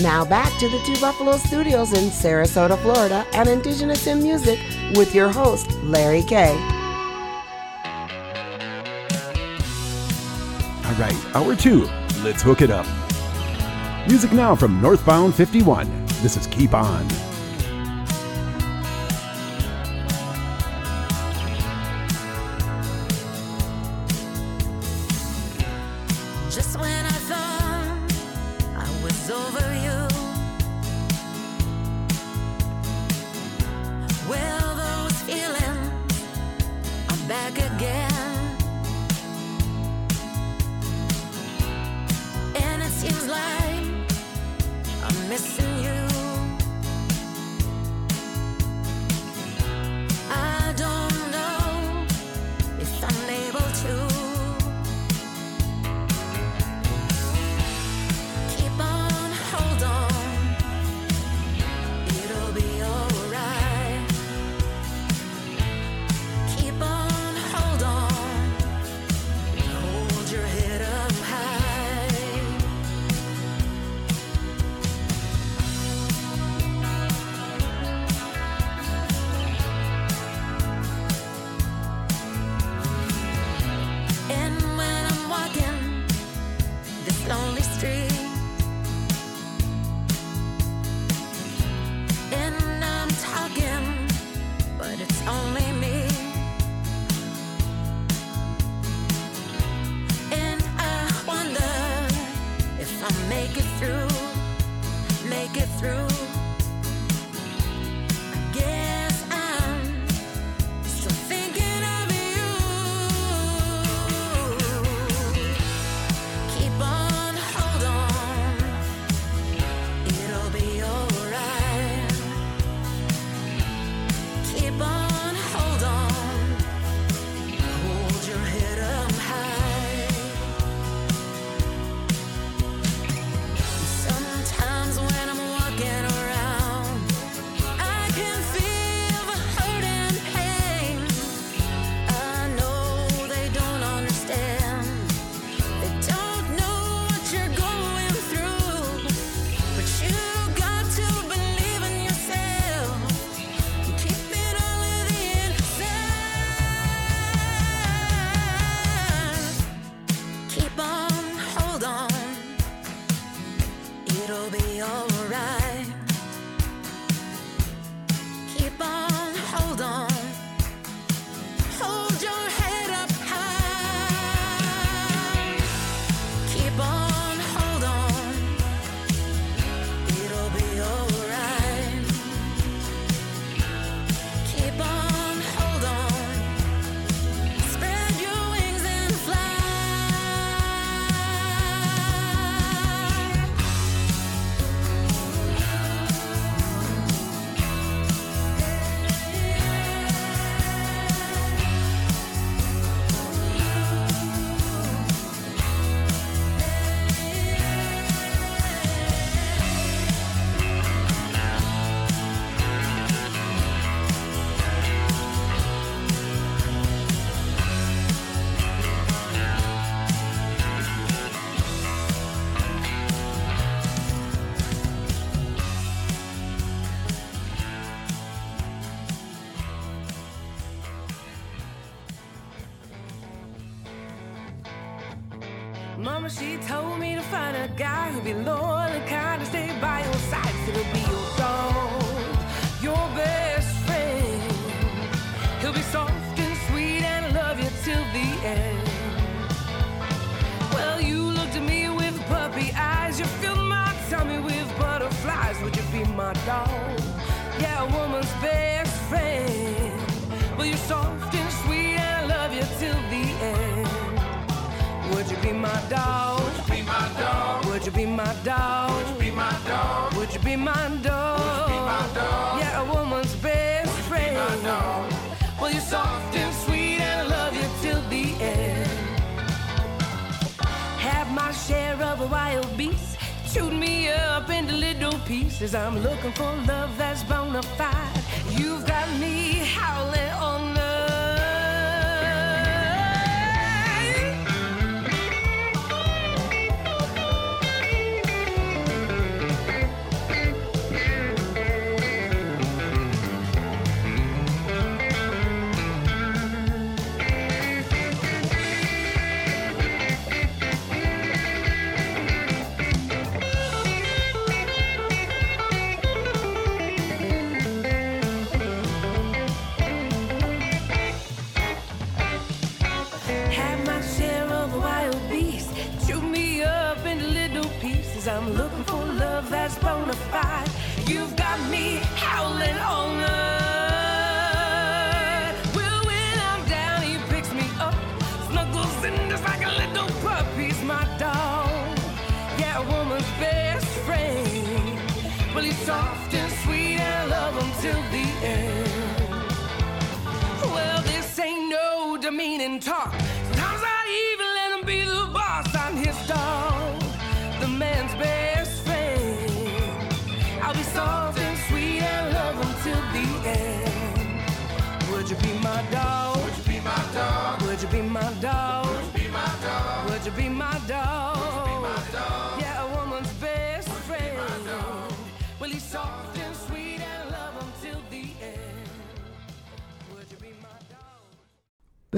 Now 0.00 0.24
back 0.24 0.56
to 0.60 0.68
the 0.68 0.78
Two 0.86 1.00
Buffalo 1.00 1.36
Studios 1.38 1.92
in 1.92 2.04
Sarasota, 2.10 2.78
Florida, 2.82 3.26
and 3.34 3.48
Indigenous 3.48 4.06
in 4.06 4.22
Music 4.22 4.60
with 4.94 5.12
your 5.12 5.28
host, 5.28 5.72
Larry 5.82 6.22
Kay. 6.22 6.52
All 10.84 10.94
right, 10.94 11.16
hour 11.34 11.56
two. 11.56 11.88
Let's 12.22 12.42
hook 12.42 12.62
it 12.62 12.70
up. 12.70 12.86
Music 14.06 14.32
now 14.32 14.54
from 14.54 14.80
Northbound 14.80 15.34
51. 15.34 16.06
This 16.22 16.36
is 16.36 16.46
Keep 16.46 16.74
On. 16.74 17.27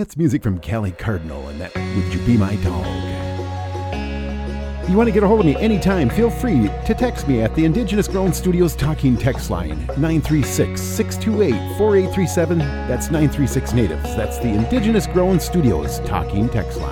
That's 0.00 0.16
music 0.16 0.42
from 0.42 0.58
Cali 0.60 0.92
Cardinal, 0.92 1.48
and 1.48 1.60
that 1.60 1.76
Would 1.76 2.14
You 2.14 2.20
Be 2.24 2.38
My 2.38 2.56
Dog? 2.64 2.86
If 4.82 4.88
you 4.88 4.96
want 4.96 5.08
to 5.08 5.12
get 5.12 5.22
a 5.22 5.28
hold 5.28 5.40
of 5.40 5.44
me 5.46 5.56
anytime, 5.56 6.08
feel 6.08 6.30
free 6.30 6.68
to 6.86 6.94
text 6.94 7.28
me 7.28 7.42
at 7.42 7.54
the 7.54 7.66
Indigenous 7.66 8.08
Grown 8.08 8.32
Studios 8.32 8.74
Talking 8.74 9.14
Text 9.14 9.50
Line, 9.50 9.78
936 9.98 10.80
628 10.80 11.50
4837. 11.76 12.58
That's 12.58 13.10
936 13.10 13.74
Natives. 13.74 14.16
That's 14.16 14.38
the 14.38 14.48
Indigenous 14.48 15.06
Grown 15.06 15.38
Studios 15.38 16.00
Talking 16.06 16.48
Text 16.48 16.80
Line. 16.80 16.89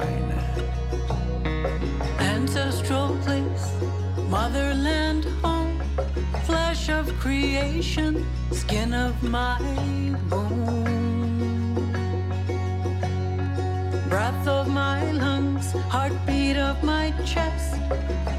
of 14.59 14.66
my 14.66 15.12
lungs, 15.12 15.70
heartbeat 15.88 16.56
of 16.56 16.82
my 16.82 17.12
chest, 17.24 17.76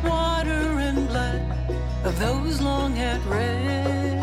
water 0.03 0.63
and 0.88 1.07
blood 1.07 1.41
of 2.03 2.20
those 2.20 2.59
long 2.59 2.97
at 2.99 3.22
rest. 3.26 4.20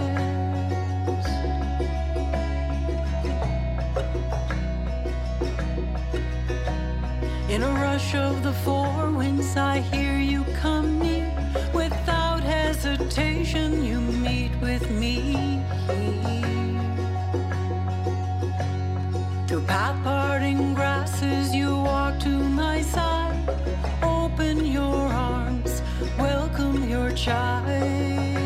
In 7.48 7.62
a 7.62 7.72
rush 7.86 8.14
of 8.14 8.42
the 8.42 8.52
four 8.64 9.10
winds, 9.10 9.56
I 9.56 9.78
hear 9.78 10.18
you 10.18 10.44
come 10.60 10.98
near. 10.98 11.32
Without 11.72 12.42
hesitation, 12.42 13.82
you 13.82 14.00
meet 14.00 14.52
with 14.60 14.84
me. 14.90 15.62
To 19.48 19.60
Papa 19.60 20.25
to 22.20 22.28
my 22.28 22.82
side. 22.82 23.48
Open 24.02 24.64
your 24.66 25.08
arms, 25.08 25.82
welcome 26.18 26.88
your 26.88 27.10
child. 27.12 28.45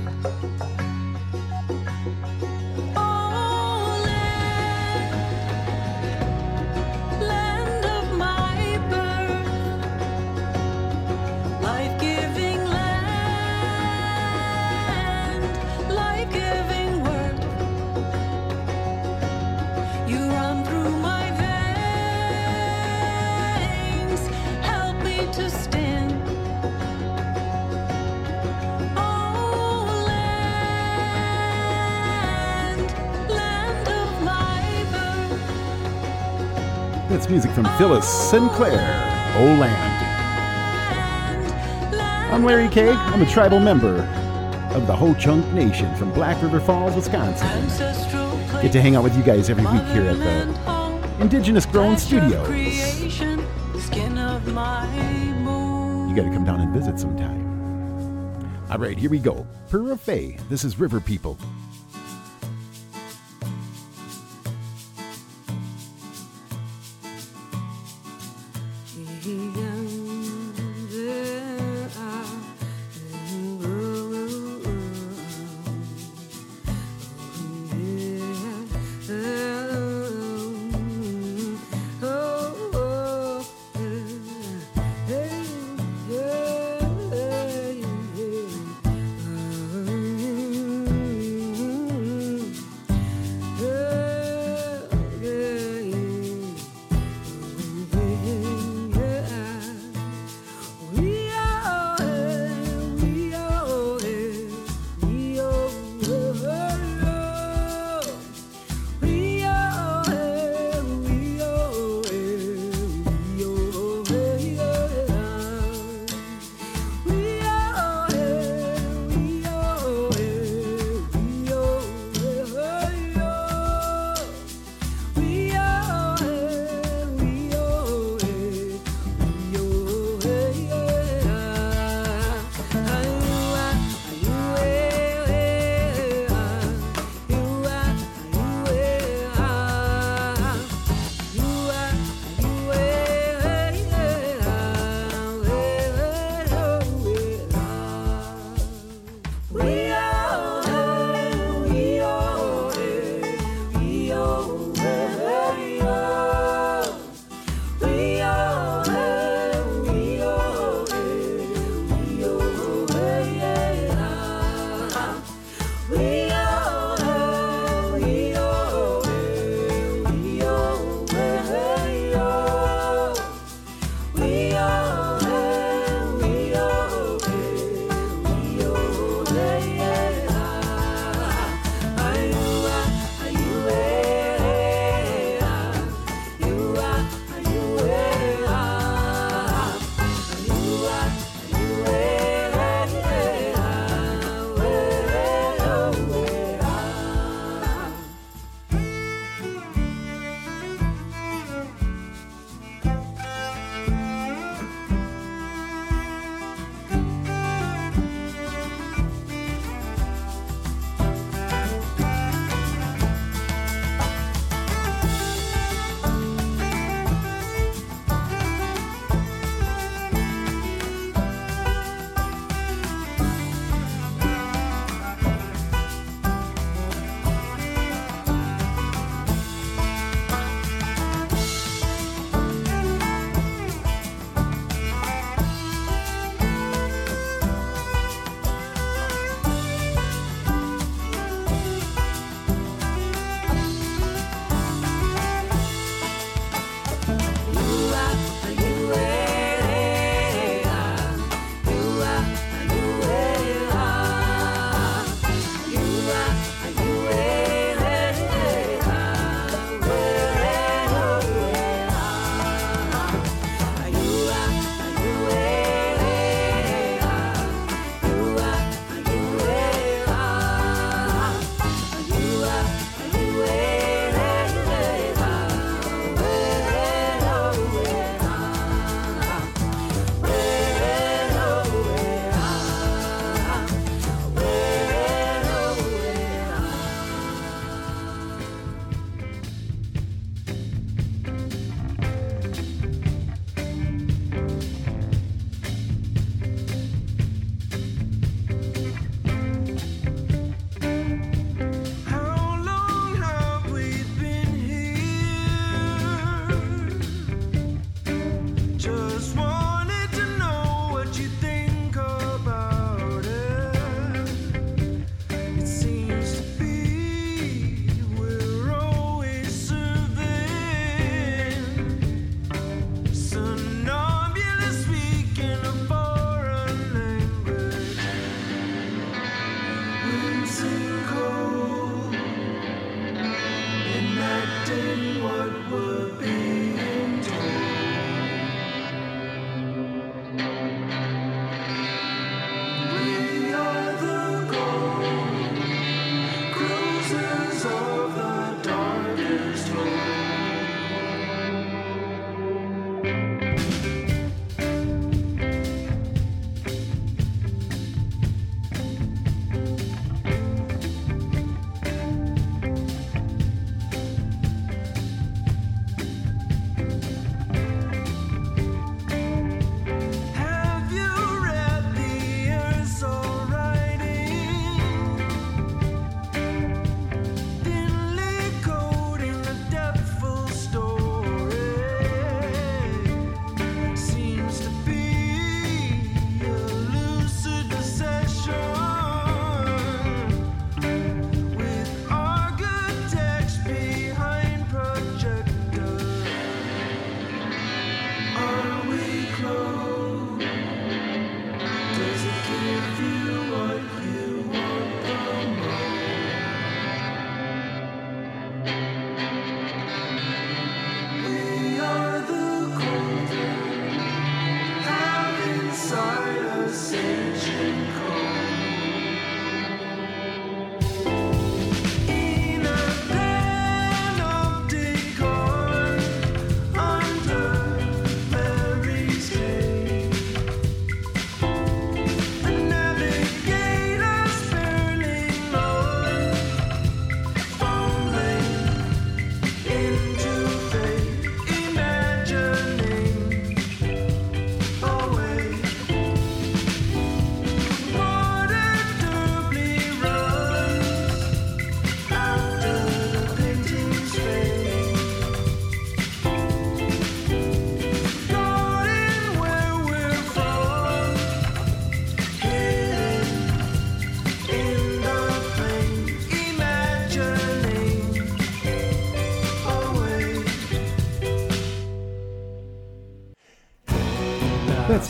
music 37.31 37.51
from 37.51 37.63
Phyllis 37.77 38.05
Sinclair, 38.29 38.81
O 39.37 39.45
Land. 39.57 40.05
I'm 42.33 42.43
Larry 42.43 42.67
K. 42.67 42.89
I'm 42.89 43.21
a 43.21 43.25
tribal 43.25 43.61
member 43.61 44.01
of 44.75 44.85
the 44.85 44.93
Ho 44.93 45.13
Chunk 45.13 45.45
Nation 45.53 45.95
from 45.95 46.11
Black 46.11 46.41
River 46.43 46.59
Falls, 46.59 46.93
Wisconsin. 46.93 47.47
Get 48.61 48.73
to 48.73 48.81
hang 48.81 48.97
out 48.97 49.05
with 49.05 49.15
you 49.15 49.23
guys 49.23 49.49
every 49.49 49.63
week 49.63 49.83
here 49.93 50.07
at 50.07 50.17
the 50.17 51.21
Indigenous 51.21 51.65
Grown 51.65 51.97
Studios. 51.97 52.49
You 52.49 53.07
got 56.15 56.23
to 56.23 56.31
come 56.33 56.43
down 56.43 56.59
and 56.59 56.73
visit 56.73 56.99
sometime. 56.99 57.39
All 58.69 58.77
right, 58.77 58.97
here 58.97 59.09
we 59.09 59.19
go. 59.19 59.47
Pura 59.69 59.95
Fé. 59.95 60.37
This 60.49 60.65
is 60.65 60.77
River 60.77 60.99
People. 60.99 61.37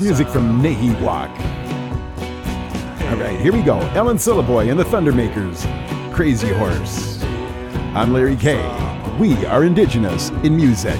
music 0.02 0.28
from 0.30 0.60
Nahiwak. 0.64 1.30
All 3.11 3.18
right, 3.18 3.40
here 3.40 3.53
we 3.53 3.61
go. 3.61 3.78
Ellen 3.94 4.18
Sillaboy 4.18 4.72
and 4.72 4.80
the 4.80 4.84
Thundermakers, 4.84 5.61
Crazy 6.11 6.52
Horse. 6.52 7.22
I'm 7.94 8.11
Larry 8.11 8.36
Kay. 8.36 8.65
We 9.19 9.45
are 9.45 9.64
indigenous 9.64 10.30
in 10.44 10.56
music. 10.56 10.99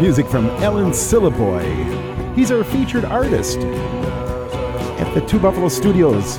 music 0.00 0.26
from 0.26 0.46
Ellen 0.62 0.92
Syllaboy. 0.92 2.34
He's 2.34 2.50
our 2.50 2.64
featured 2.64 3.04
artist 3.04 3.58
at 3.58 5.12
the 5.14 5.20
Two 5.26 5.38
Buffalo 5.38 5.68
Studios 5.68 6.38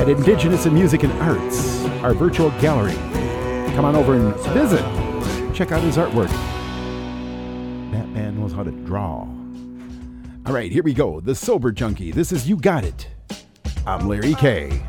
at 0.00 0.08
Indigenous 0.08 0.64
in 0.64 0.72
Music 0.72 1.02
and 1.02 1.12
Arts, 1.20 1.84
our 2.02 2.14
virtual 2.14 2.50
gallery. 2.52 2.94
Come 3.74 3.84
on 3.84 3.94
over 3.94 4.14
and 4.14 4.34
visit. 4.54 4.82
Check 5.54 5.72
out 5.72 5.82
his 5.82 5.98
artwork. 5.98 6.30
That 7.92 8.08
man 8.08 8.40
knows 8.40 8.54
how 8.54 8.62
to 8.62 8.70
draw. 8.70 9.28
All 10.46 10.54
right, 10.54 10.72
here 10.72 10.82
we 10.82 10.94
go. 10.94 11.20
The 11.20 11.34
Sober 11.34 11.70
Junkie. 11.70 12.12
This 12.12 12.32
is 12.32 12.48
You 12.48 12.56
Got 12.56 12.84
It. 12.84 13.08
I'm 13.86 14.08
Larry 14.08 14.34
Kay. 14.34 14.82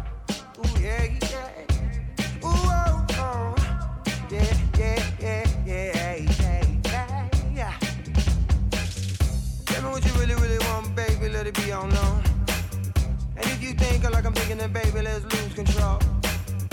baby, 14.72 15.02
let's 15.02 15.24
lose 15.24 15.54
control. 15.54 16.00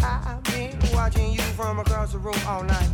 I've 0.03 0.43
been 0.45 0.79
watching 0.93 1.33
you 1.33 1.41
from 1.57 1.79
across 1.79 2.13
the 2.13 2.19
room 2.19 2.39
all 2.47 2.63
night. 2.63 2.89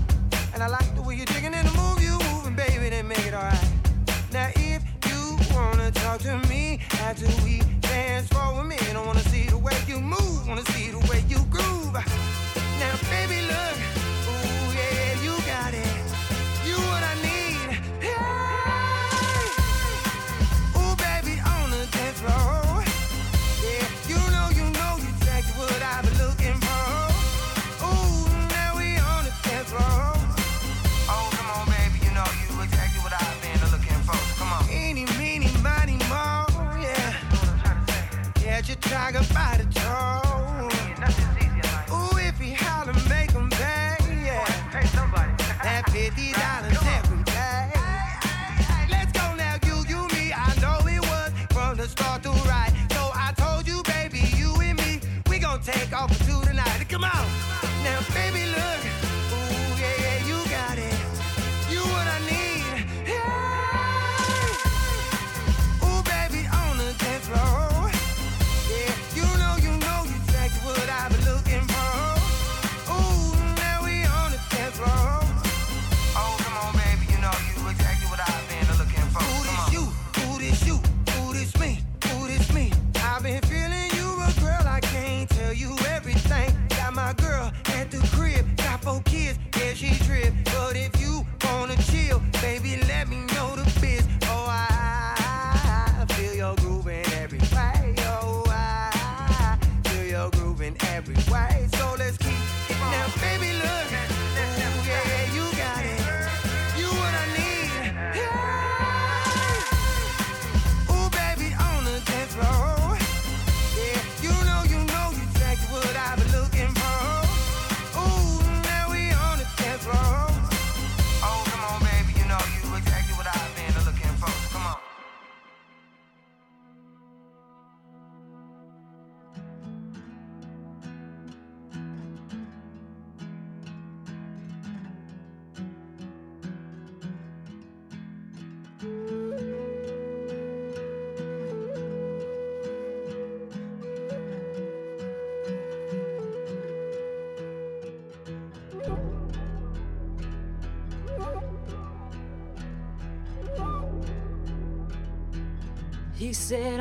And 0.54 0.62
I 0.62 0.68
like 0.68 0.94
the 0.94 1.02
way 1.02 1.16
you're 1.16 1.26
digging 1.26 1.52
in 1.52 1.66
the 1.66 1.72
move 1.72 2.02
you 2.02 2.18
moving, 2.32 2.54
baby, 2.54 2.88
then 2.88 3.06
make 3.08 3.26
it 3.26 3.34
alright. 3.34 3.68
Now 4.32 4.48
if 4.54 4.82
you 5.08 5.38
wanna 5.54 5.90
talk 5.90 6.20
to 6.20 6.38
me 6.48 6.80
after 7.00 7.26
we 7.44 7.60
dance 7.80 8.28
for 8.28 8.38
a 8.38 8.64
minute, 8.64 8.94
I 8.94 9.04
wanna 9.04 9.20
see 9.20 9.44
the 9.44 9.58
way 9.58 9.76
you 9.86 10.00
move, 10.00 10.48
wanna 10.48 10.64
see 10.72 10.90
the 10.90 11.00
way 11.10 11.24
you 11.28 11.44
groove. 11.50 11.92
Now 11.92 12.96
baby, 13.10 13.42
look. 13.48 13.95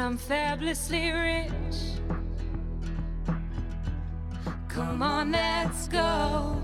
I'm 0.05 0.17
fabulously 0.19 1.09
rich. 1.09 1.77
Come 4.67 5.01
on, 5.01 5.31
let's 5.31 5.87
go. 5.87 6.61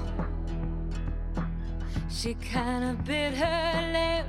She 2.08 2.36
kinda 2.36 2.96
bit 3.04 3.34
her 3.34 3.72
lip. 3.98 4.28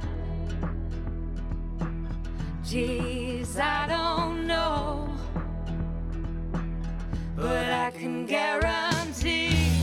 Jeez, 2.64 3.60
I 3.60 3.86
don't 3.86 4.46
know. 4.46 5.10
But 7.36 7.70
I 7.70 7.90
can 7.90 8.24
guarantee 8.24 9.76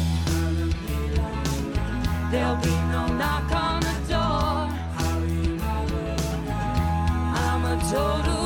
there'll 2.31 2.55
be 2.55 2.77
no 2.95 3.05
knock 3.19 3.51
on 3.51 3.79
the 3.81 3.97
door. 4.09 4.69
I'm 7.45 7.63
a 7.65 7.77
total. 7.91 8.38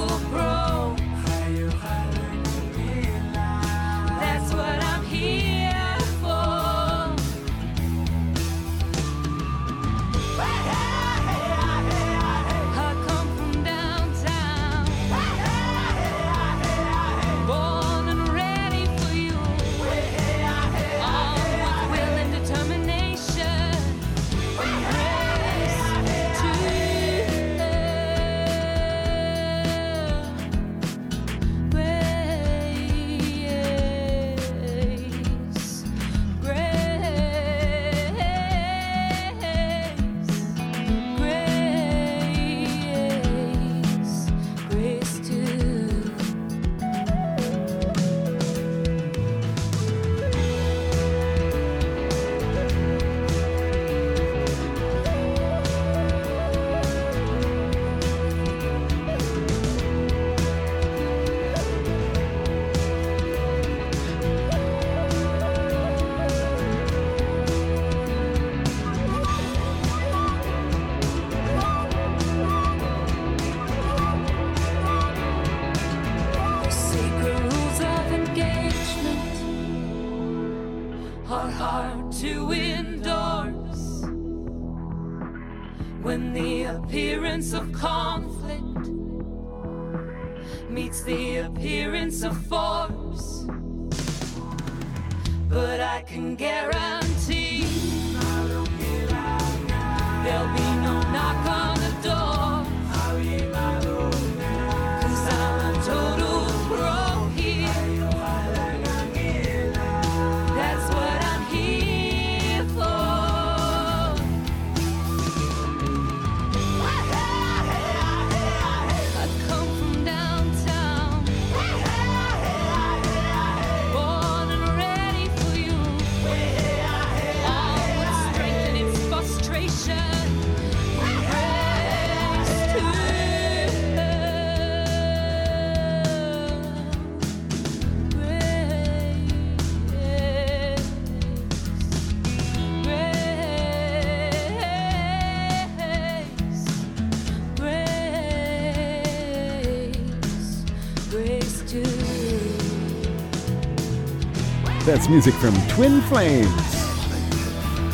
That's 154.94 155.10
music 155.10 155.34
from 155.34 155.56
Twin 155.70 156.02
Flames. 156.02 156.53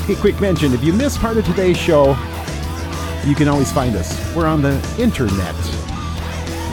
Hey, 0.06 0.16
quick 0.16 0.42
mention 0.42 0.74
if 0.74 0.84
you 0.84 0.92
miss 0.92 1.18
part 1.18 1.38
of 1.38 1.46
today's 1.46 1.78
show, 1.78 2.10
you 3.26 3.36
can 3.36 3.48
always 3.48 3.72
find 3.72 3.96
us. 3.96 4.36
We're 4.36 4.48
on 4.48 4.62
the 4.62 4.74
internet, 5.00 5.56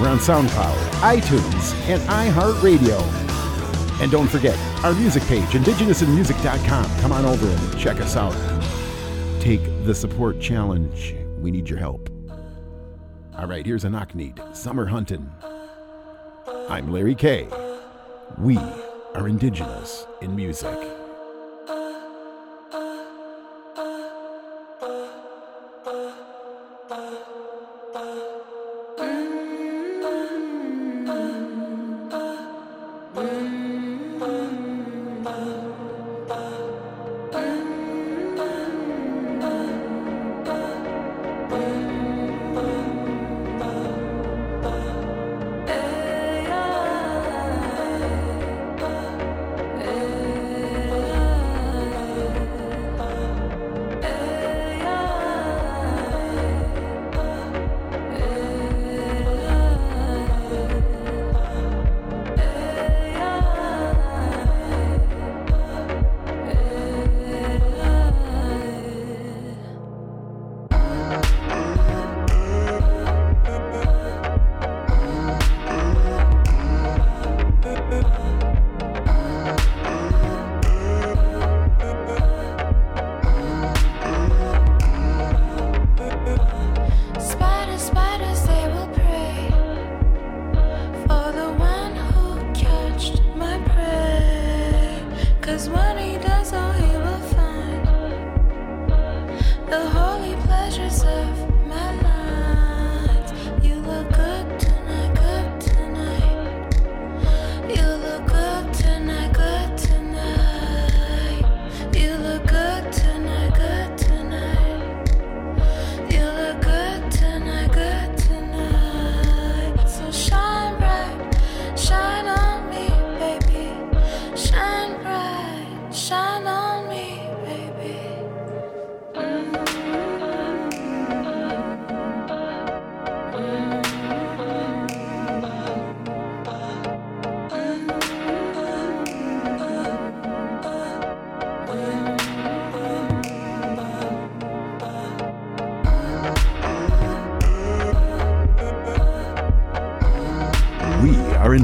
we're 0.01 0.09
on 0.09 0.19
SoundCloud, 0.19 0.75
iTunes, 0.95 1.75
and 1.89 2.03
iHeartRadio. 2.09 3.01
And 4.03 4.11
don't 4.11 4.27
forget 4.27 4.59
our 4.83 4.95
music 4.95 5.23
page, 5.27 5.45
indigenousinmusic.com. 5.51 7.01
Come 7.01 7.13
on 7.13 7.25
over 7.25 7.47
and 7.47 7.79
check 7.79 8.01
us 8.01 8.17
out. 8.17 8.35
Take 9.41 9.63
the 9.85 9.95
support 9.95 10.41
challenge. 10.41 11.15
We 11.39 11.53
need 11.53 11.71
your 11.71 11.79
help. 11.79 12.11
All 13.39 13.47
right, 13.47 13.65
here's 13.65 13.85
a 13.85 13.91
knock-kneed 13.91 14.43
Summer 14.55 14.87
Hunting. 14.87 15.31
I'm 16.69 16.91
Larry 16.91 17.15
Kay. 17.15 17.47
We 18.39 18.59
are 19.17 19.29
indigenous. 19.29 19.96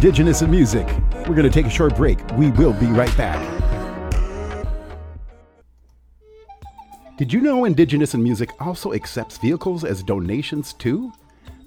Indigenous 0.03 0.43
in 0.43 0.51
music. 0.51 0.85
We're 1.29 1.37
going 1.37 1.45
to 1.45 1.51
take 1.51 1.67
a 1.67 1.71
short 1.71 1.95
break. 1.95 2.19
We 2.33 2.51
will 2.51 2.73
be 2.73 2.87
right 2.87 3.17
back. 3.17 3.39
Did 7.17 7.33
you 7.33 7.41
know 7.41 7.67
Indigenous 7.67 8.13
in 8.15 8.21
Music 8.21 8.51
also 8.61 8.95
accepts 8.95 9.39
vehicles 9.39 9.85
as 9.85 10.03
donations 10.03 10.73
too? 10.73 11.13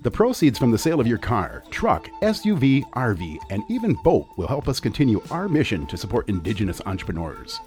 The 0.02 0.12
proceeds 0.12 0.60
from 0.60 0.72
the 0.72 0.78
sale 0.78 1.00
of 1.00 1.08
your 1.08 1.18
car, 1.18 1.64
truck, 1.70 2.10
SUV, 2.24 2.84
RV, 2.92 3.38
and 3.52 3.64
even 3.70 3.94
boat 4.04 4.28
will 4.36 4.48
help 4.48 4.68
us 4.68 4.82
continue 4.82 5.22
our 5.32 5.48
mission 5.48 5.88
to 5.88 5.96
support 5.96 6.28
Indigenous 6.28 6.82
entrepreneurs. 6.86 7.62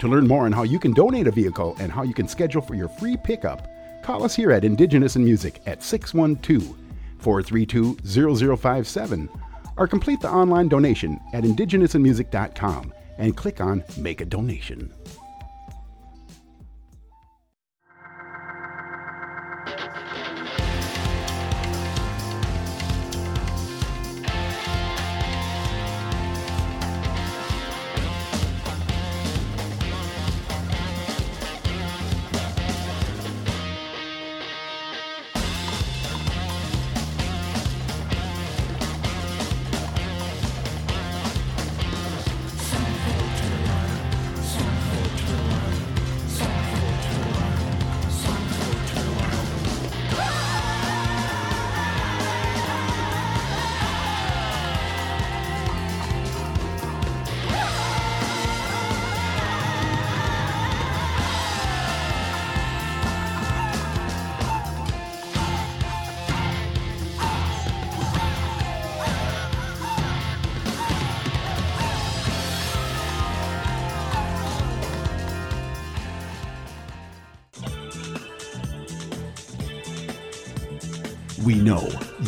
To 0.00 0.08
learn 0.08 0.26
more 0.26 0.46
on 0.46 0.52
how 0.52 0.64
you 0.64 0.80
can 0.80 0.94
donate 0.94 1.28
a 1.28 1.30
vehicle 1.30 1.76
and 1.78 1.92
how 1.92 2.02
you 2.02 2.12
can 2.12 2.26
schedule 2.26 2.60
for 2.60 2.74
your 2.74 2.88
free 2.88 3.16
pickup, 3.16 3.68
call 4.02 4.24
us 4.24 4.34
here 4.34 4.50
at 4.50 4.64
Indigenous 4.64 5.14
in 5.14 5.24
Music 5.24 5.62
at 5.66 5.80
612 5.80 6.76
432 7.20 8.56
0057 8.56 9.28
or 9.76 9.86
complete 9.86 10.20
the 10.20 10.30
online 10.30 10.68
donation 10.68 11.20
at 11.32 11.44
indigenousinmusic.com 11.44 12.92
and 13.18 13.36
click 13.36 13.60
on 13.60 13.84
Make 13.98 14.20
a 14.20 14.24
Donation. 14.24 14.92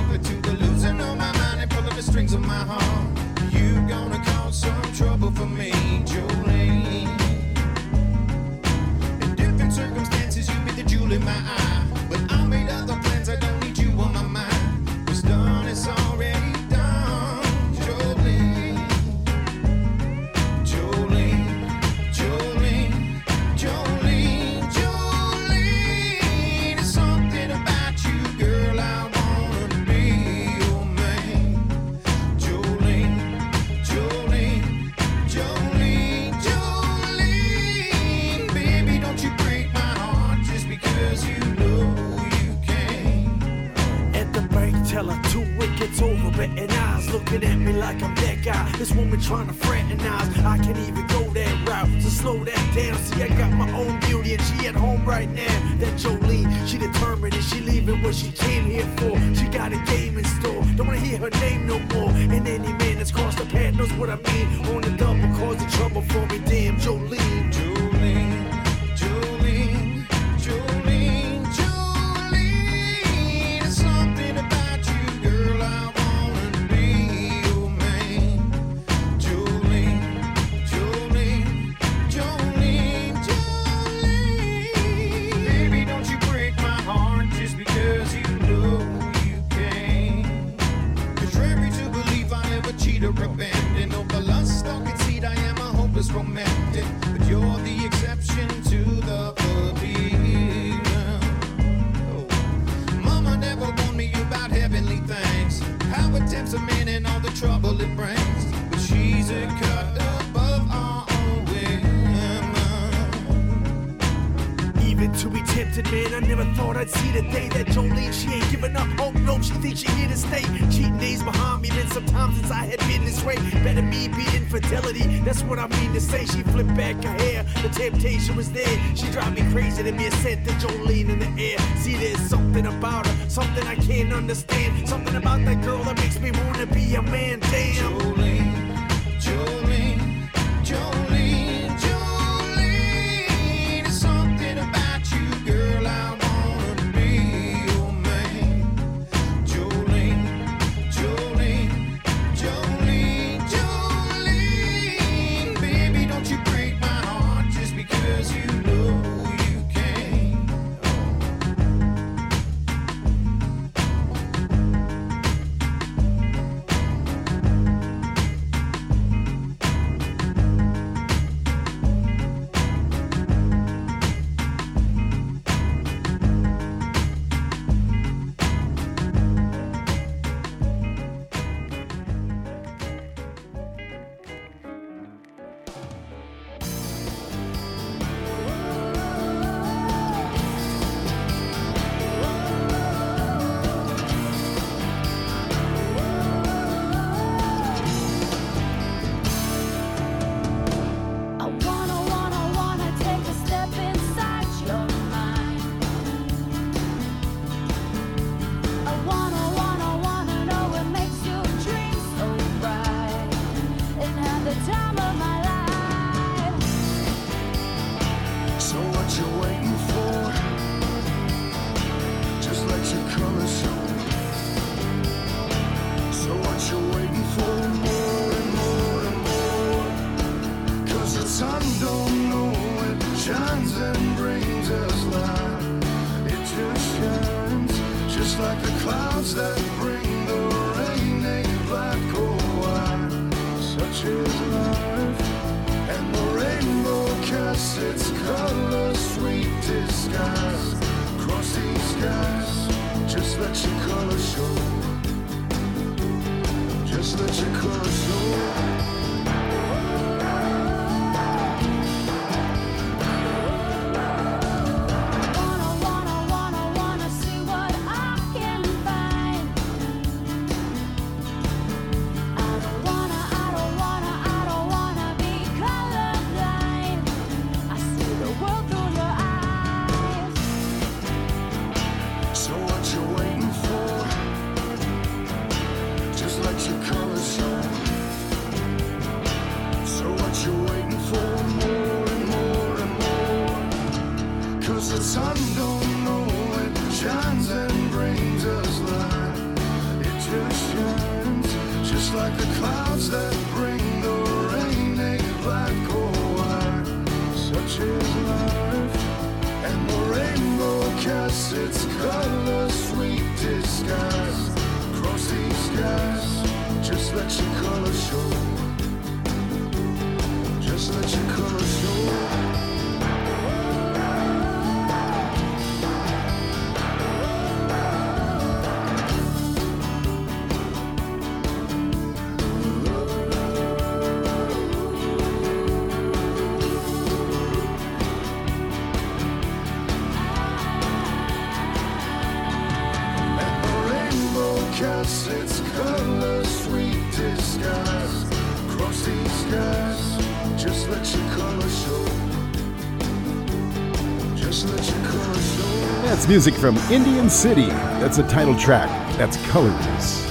Music 356.29 356.55
from 356.55 356.77
Indian 356.91 357.31
City. 357.31 357.67
That's 357.67 358.17
the 358.17 358.25
title 358.25 358.57
track. 358.57 358.89
That's 359.17 359.37
Colors. 359.49 360.25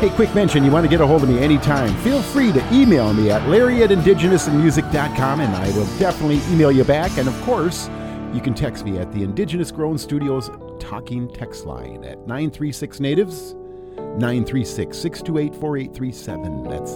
Hey, 0.00 0.10
quick 0.10 0.34
mention 0.34 0.64
you 0.64 0.70
want 0.70 0.84
to 0.84 0.90
get 0.90 1.00
a 1.00 1.06
hold 1.06 1.22
of 1.22 1.28
me 1.28 1.38
anytime. 1.38 1.94
Feel 1.98 2.20
free 2.20 2.52
to 2.52 2.74
email 2.74 3.12
me 3.12 3.30
at 3.30 3.46
larry 3.48 3.82
at 3.82 3.90
indigenousinmusic.com 3.90 5.40
and 5.40 5.54
I 5.54 5.68
will 5.76 5.86
definitely 5.98 6.40
email 6.52 6.72
you 6.72 6.84
back. 6.84 7.16
And 7.18 7.28
of 7.28 7.40
course, 7.42 7.88
you 8.32 8.40
can 8.40 8.54
text 8.54 8.84
me 8.84 8.98
at 8.98 9.12
the 9.12 9.22
Indigenous 9.22 9.70
Grown 9.70 9.98
Studios 9.98 10.50
talking 10.78 11.28
text 11.32 11.66
line 11.66 12.02
at 12.04 12.18
936 12.20 12.98
Natives 12.98 13.54
936 13.96 14.96
628 14.96 15.54
4837. 15.60 16.62
That's 16.64 16.94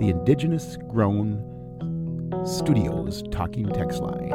the 0.00 0.08
Indigenous 0.08 0.76
Grown 0.88 1.44
Studios 2.44 3.22
talking 3.30 3.68
text 3.68 4.00
line. 4.00 4.32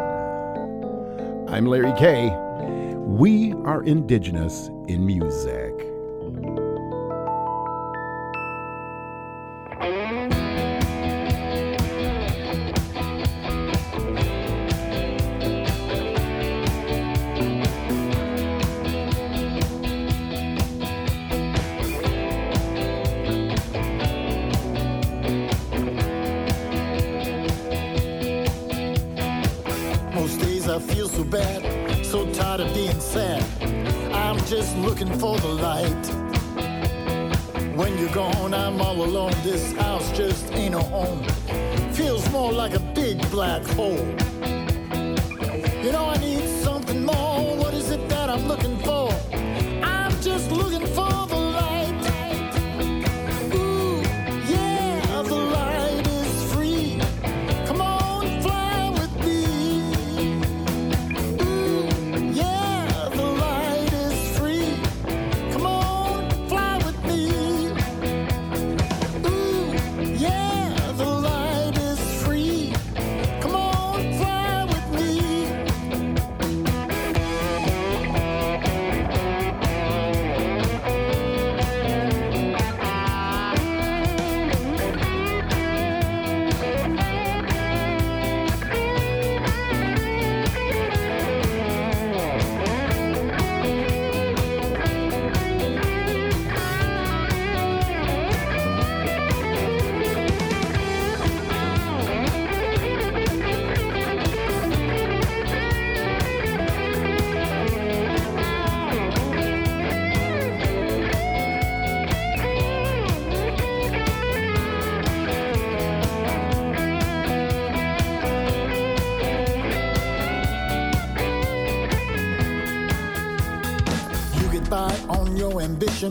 I'm 1.49 1.65
Larry 1.65 1.93
K. 1.97 2.29
We 3.13 3.53
are 3.63 3.83
Indigenous 3.83 4.69
in 4.87 5.05
music. 5.05 5.62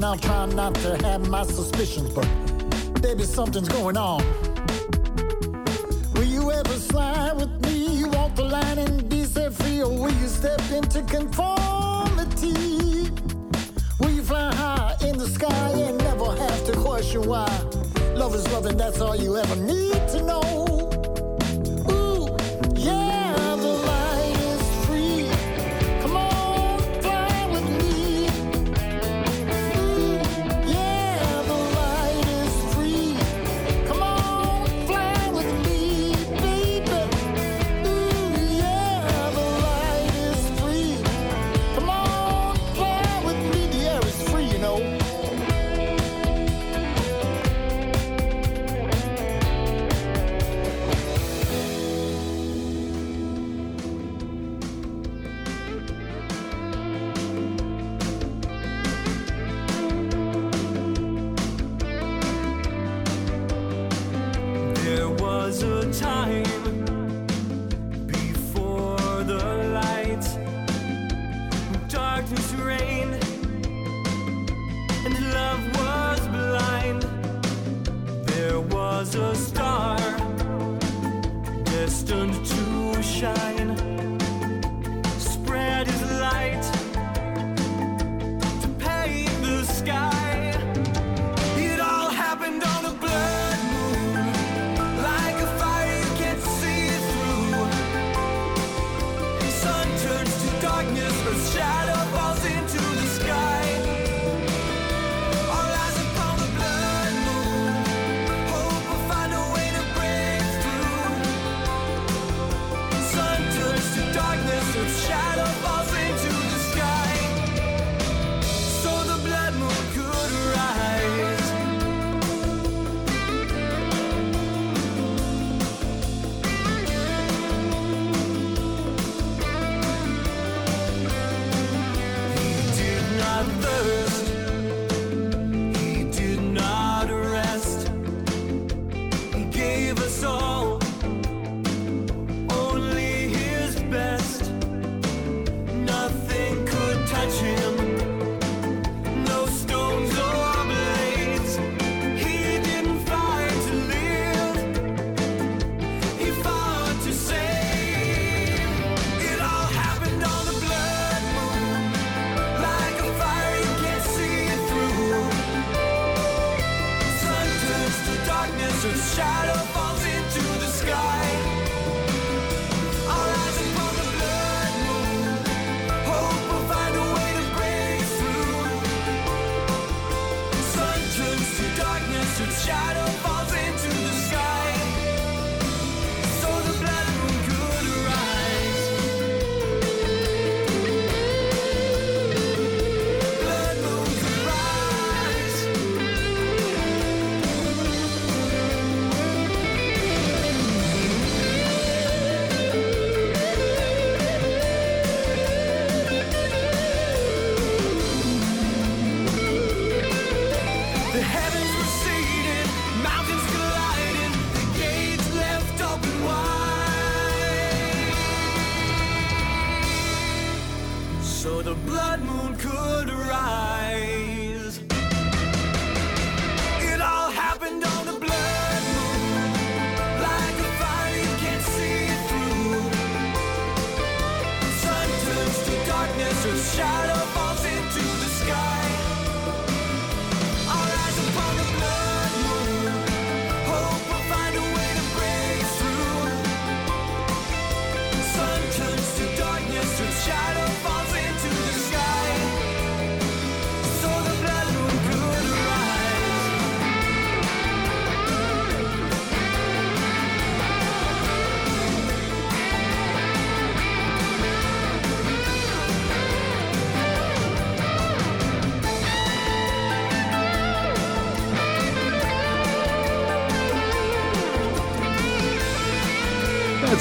I'll 0.00 0.16
try 0.16 0.46
not 0.46 0.74
to 0.76 0.96
have 1.04 1.28
my 1.28 1.44
suspicions, 1.44 2.08
but 2.14 2.26
baby, 3.02 3.24
something's 3.24 3.68
going 3.68 3.98
on. 3.98 4.24
Will 6.14 6.24
you 6.24 6.50
ever 6.50 6.72
slide 6.74 7.36
with 7.36 7.50
me? 7.66 7.98
You 7.98 8.08
Walk 8.08 8.34
the 8.34 8.44
line 8.44 8.78
and 8.78 9.08
be 9.08 9.24
set 9.24 9.52
free, 9.52 9.82
or 9.82 9.90
will 9.90 10.12
you 10.12 10.28
step 10.28 10.60
into 10.70 11.02
conformity? 11.02 13.10
Will 14.00 14.10
you 14.10 14.22
fly 14.22 14.54
high 14.54 14.96
in 15.02 15.18
the 15.18 15.28
sky 15.28 15.70
and 15.70 15.98
never 15.98 16.34
have 16.36 16.64
to 16.66 16.72
question 16.72 17.22
why? 17.26 17.46
Love 18.14 18.34
is 18.34 18.46
love, 18.52 18.66
and 18.66 18.80
that's 18.80 19.00
all 19.00 19.16
you 19.16 19.36
ever 19.36 19.56
need 19.56 19.92
to 20.08 20.22
know. 20.22 20.41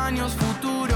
años 0.03 0.33
futuros. 0.33 0.92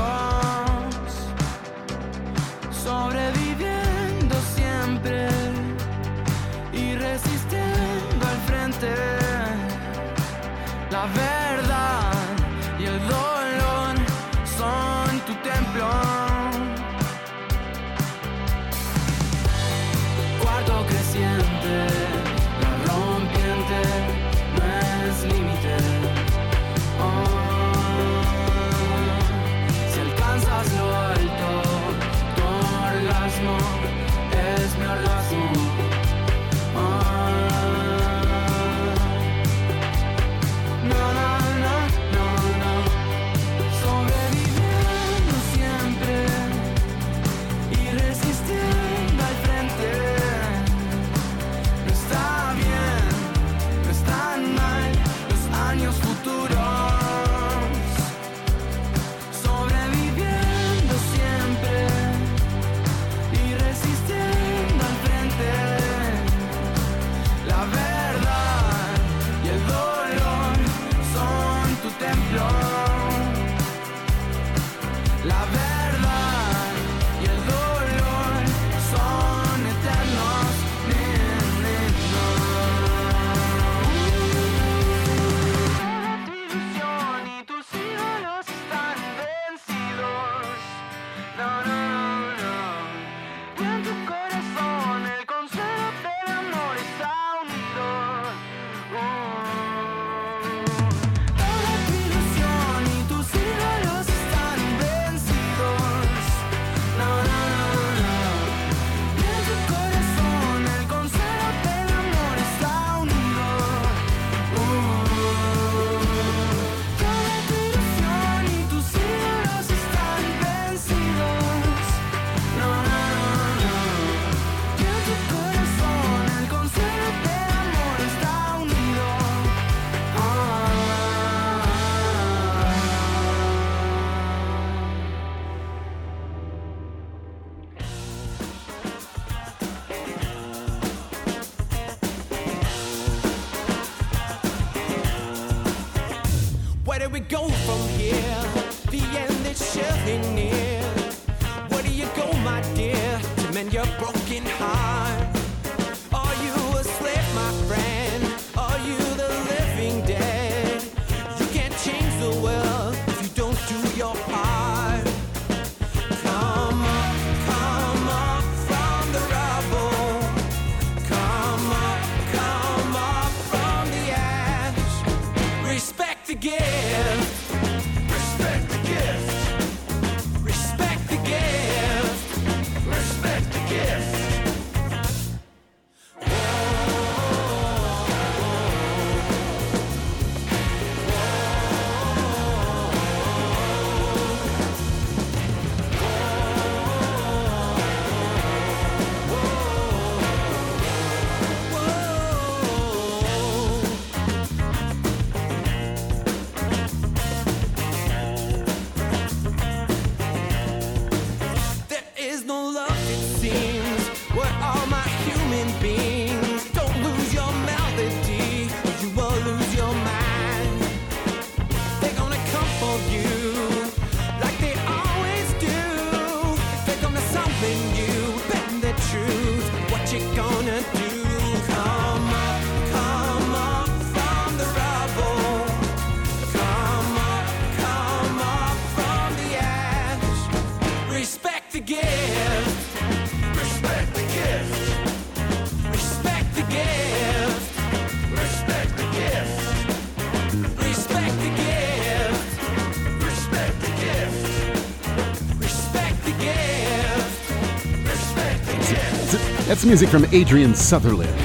That's 259.68 259.84
music 259.84 260.08
from 260.08 260.26
Adrian 260.32 260.74
Sutherland. 260.74 261.38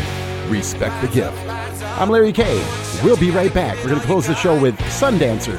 Respect 0.48 0.94
the 1.02 1.08
gift. 1.08 1.36
I'm 1.98 2.08
Larry 2.08 2.32
K. 2.32 2.64
We'll 3.02 3.16
be 3.16 3.32
right 3.32 3.52
back. 3.52 3.76
We're 3.78 3.88
going 3.88 4.00
to 4.00 4.06
close 4.06 4.28
the 4.28 4.34
show 4.36 4.56
with 4.60 4.78
Sundancer 4.78 5.58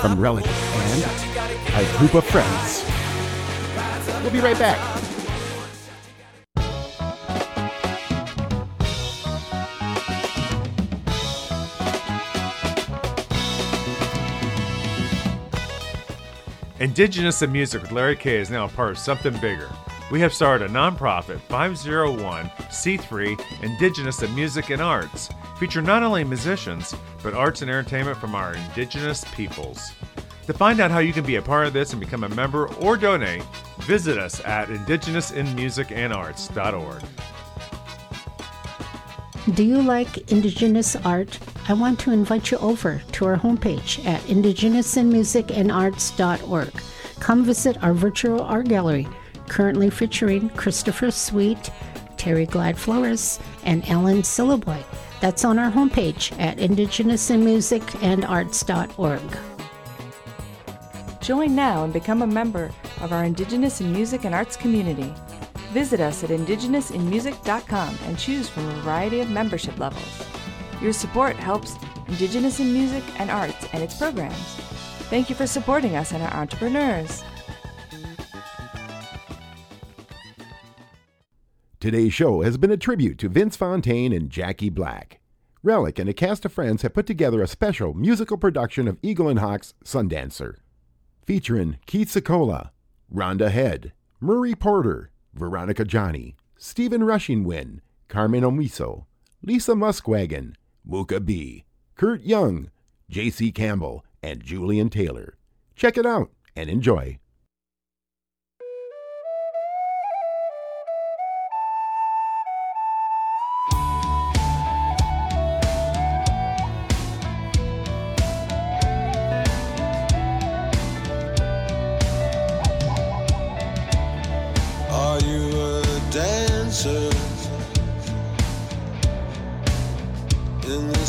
from 0.00 0.20
Relic 0.20 0.46
and 0.46 1.84
a 1.84 1.98
group 1.98 2.14
of 2.14 2.24
friends. 2.24 2.84
We'll 4.22 4.30
be 4.30 4.38
right 4.38 4.56
back. 4.56 4.78
Indigenous 16.78 17.42
in 17.42 17.50
Music 17.50 17.82
with 17.82 17.90
Larry 17.90 18.14
K 18.14 18.36
is 18.36 18.48
now 18.48 18.66
a 18.66 18.68
part 18.68 18.92
of 18.92 18.98
something 18.98 19.32
bigger. 19.40 19.68
We 20.12 20.20
have 20.20 20.32
started 20.34 20.70
a 20.70 20.74
nonprofit 20.74 21.40
501c3 21.48 23.62
Indigenous 23.62 24.22
in 24.22 24.34
Music 24.34 24.68
and 24.68 24.82
Arts, 24.82 25.30
featuring 25.58 25.86
not 25.86 26.02
only 26.02 26.22
musicians, 26.22 26.94
but 27.22 27.32
arts 27.32 27.62
and 27.62 27.70
entertainment 27.70 28.18
from 28.18 28.34
our 28.34 28.54
indigenous 28.54 29.24
peoples. 29.34 29.92
To 30.48 30.52
find 30.52 30.80
out 30.80 30.90
how 30.90 30.98
you 30.98 31.14
can 31.14 31.24
be 31.24 31.36
a 31.36 31.42
part 31.42 31.66
of 31.66 31.72
this 31.72 31.94
and 31.94 32.00
become 32.00 32.24
a 32.24 32.28
member 32.28 32.68
or 32.74 32.98
donate, 32.98 33.42
visit 33.84 34.18
us 34.18 34.44
at 34.44 34.68
indigenousinmusicandarts.org. 34.68 37.02
Do 39.54 39.64
you 39.64 39.80
like 39.80 40.30
Indigenous 40.30 40.94
art? 40.94 41.38
I 41.70 41.72
want 41.72 41.98
to 42.00 42.12
invite 42.12 42.50
you 42.50 42.58
over 42.58 43.00
to 43.12 43.24
our 43.24 43.38
homepage 43.38 44.04
at 44.04 44.20
indigenousinmusicandarts.org. 44.24 46.82
Come 47.18 47.44
visit 47.44 47.82
our 47.82 47.94
virtual 47.94 48.42
art 48.42 48.68
gallery, 48.68 49.08
currently 49.52 49.90
featuring 49.90 50.48
Christopher 50.50 51.10
Sweet, 51.10 51.70
Terry 52.16 52.46
Glad 52.46 52.78
Flores, 52.78 53.40
and 53.64 53.86
Ellen 53.86 54.22
Sillaboy. 54.22 54.82
That's 55.20 55.44
on 55.44 55.58
our 55.58 55.70
homepage 55.70 56.32
at 56.40 56.56
indigenousinmusicandarts.org. 56.56 59.38
Join 61.20 61.54
now 61.54 61.84
and 61.84 61.92
become 61.92 62.22
a 62.22 62.26
member 62.26 62.70
of 63.02 63.12
our 63.12 63.24
Indigenous 63.24 63.82
in 63.82 63.92
Music 63.92 64.24
and 64.24 64.34
Arts 64.34 64.56
community. 64.56 65.12
Visit 65.72 66.00
us 66.00 66.24
at 66.24 66.30
indigenousinmusic.com 66.30 67.98
and 68.06 68.18
choose 68.18 68.48
from 68.48 68.66
a 68.66 68.80
variety 68.80 69.20
of 69.20 69.28
membership 69.28 69.78
levels. 69.78 70.24
Your 70.80 70.94
support 70.94 71.36
helps 71.36 71.76
Indigenous 72.08 72.58
in 72.58 72.72
Music 72.72 73.04
and 73.20 73.30
Arts 73.30 73.68
and 73.74 73.82
its 73.82 73.98
programs. 73.98 74.56
Thank 75.10 75.28
you 75.28 75.36
for 75.36 75.46
supporting 75.46 75.94
us 75.94 76.12
and 76.12 76.22
our 76.22 76.32
entrepreneurs. 76.32 77.22
Today's 81.82 82.14
show 82.14 82.42
has 82.42 82.58
been 82.58 82.70
a 82.70 82.76
tribute 82.76 83.18
to 83.18 83.28
Vince 83.28 83.56
Fontaine 83.56 84.12
and 84.12 84.30
Jackie 84.30 84.70
Black. 84.70 85.18
Relic 85.64 85.98
and 85.98 86.08
a 86.08 86.14
cast 86.14 86.44
of 86.44 86.52
friends 86.52 86.82
have 86.82 86.94
put 86.94 87.06
together 87.06 87.42
a 87.42 87.48
special 87.48 87.92
musical 87.92 88.36
production 88.36 88.86
of 88.86 89.00
Eagle 89.02 89.28
and 89.28 89.40
Hawk's 89.40 89.74
Sundancer, 89.84 90.58
featuring 91.26 91.78
Keith 91.86 92.08
Secola, 92.08 92.70
Rhonda 93.12 93.50
Head, 93.50 93.94
Murray 94.20 94.54
Porter, 94.54 95.10
Veronica 95.34 95.84
Johnny, 95.84 96.36
Stephen 96.56 97.00
Rushingwind, 97.00 97.80
Carmen 98.06 98.44
Omiso, 98.44 99.06
Lisa 99.42 99.72
Muskwagon, 99.72 100.54
Mooka 100.88 101.18
B, 101.18 101.64
Kurt 101.96 102.22
Young, 102.22 102.70
J.C. 103.10 103.50
Campbell, 103.50 104.04
and 104.22 104.44
Julian 104.44 104.88
Taylor. 104.88 105.36
Check 105.74 105.98
it 105.98 106.06
out 106.06 106.30
and 106.54 106.70
enjoy. 106.70 107.18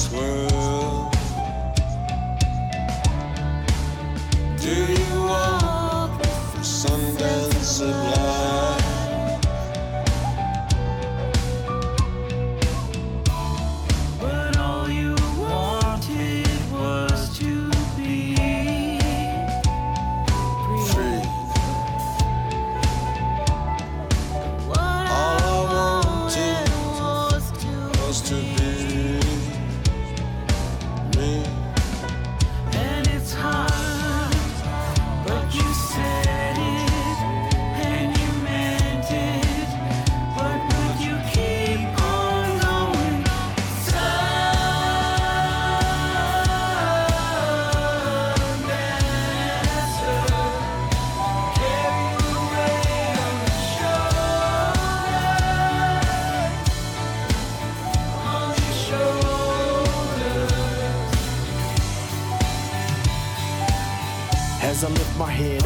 This 0.04 0.12
world? 0.12 0.53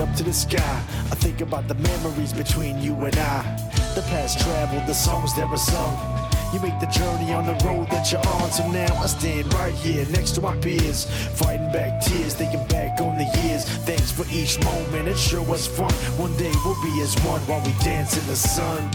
Up 0.08 0.16
to 0.16 0.24
the 0.24 0.34
sky, 0.34 0.84
I 1.12 1.16
think 1.16 1.42
about 1.42 1.68
the 1.68 1.76
memories 1.76 2.34
between 2.34 2.82
you 2.82 2.94
and 3.06 3.16
I. 3.18 3.42
The 3.96 4.02
past 4.04 4.40
traveled, 4.40 4.86
the 4.86 4.94
songs 4.94 5.36
that 5.36 5.50
were 5.50 5.58
sung. 5.58 5.96
You 6.54 6.60
make 6.62 6.80
the 6.80 6.88
journey 6.88 7.34
on 7.34 7.46
the 7.46 7.54
road 7.66 7.90
that 7.90 8.12
you're 8.12 8.26
on. 8.26 8.52
So 8.52 8.70
now 8.72 8.94
I 8.96 9.08
stand 9.08 9.54
right 9.56 9.74
here 9.74 10.06
next 10.12 10.32
to 10.32 10.42
my 10.42 10.56
peers, 10.58 11.06
fighting 11.36 11.72
back 11.72 12.02
tears, 12.02 12.34
thinking 12.36 12.66
back 12.68 13.02
on 13.02 13.18
the 13.18 13.26
years. 13.44 13.66
Thanks 13.86 14.12
for 14.12 14.26
each 14.32 14.60
moment, 14.64 15.08
it 15.08 15.18
sure 15.18 15.44
was 15.44 15.68
fun. 15.68 15.92
One 16.18 16.36
day 16.38 16.54
we'll 16.64 16.82
be 16.82 17.02
as 17.02 17.16
one 17.26 17.42
while 17.42 17.64
we 17.66 17.74
dance 17.84 18.18
in 18.18 18.26
the 18.28 18.36
sun. 18.36 18.90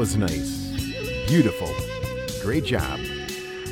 Was 0.00 0.16
nice. 0.16 0.70
Beautiful. 1.28 1.68
Great 2.42 2.64
job. 2.64 2.98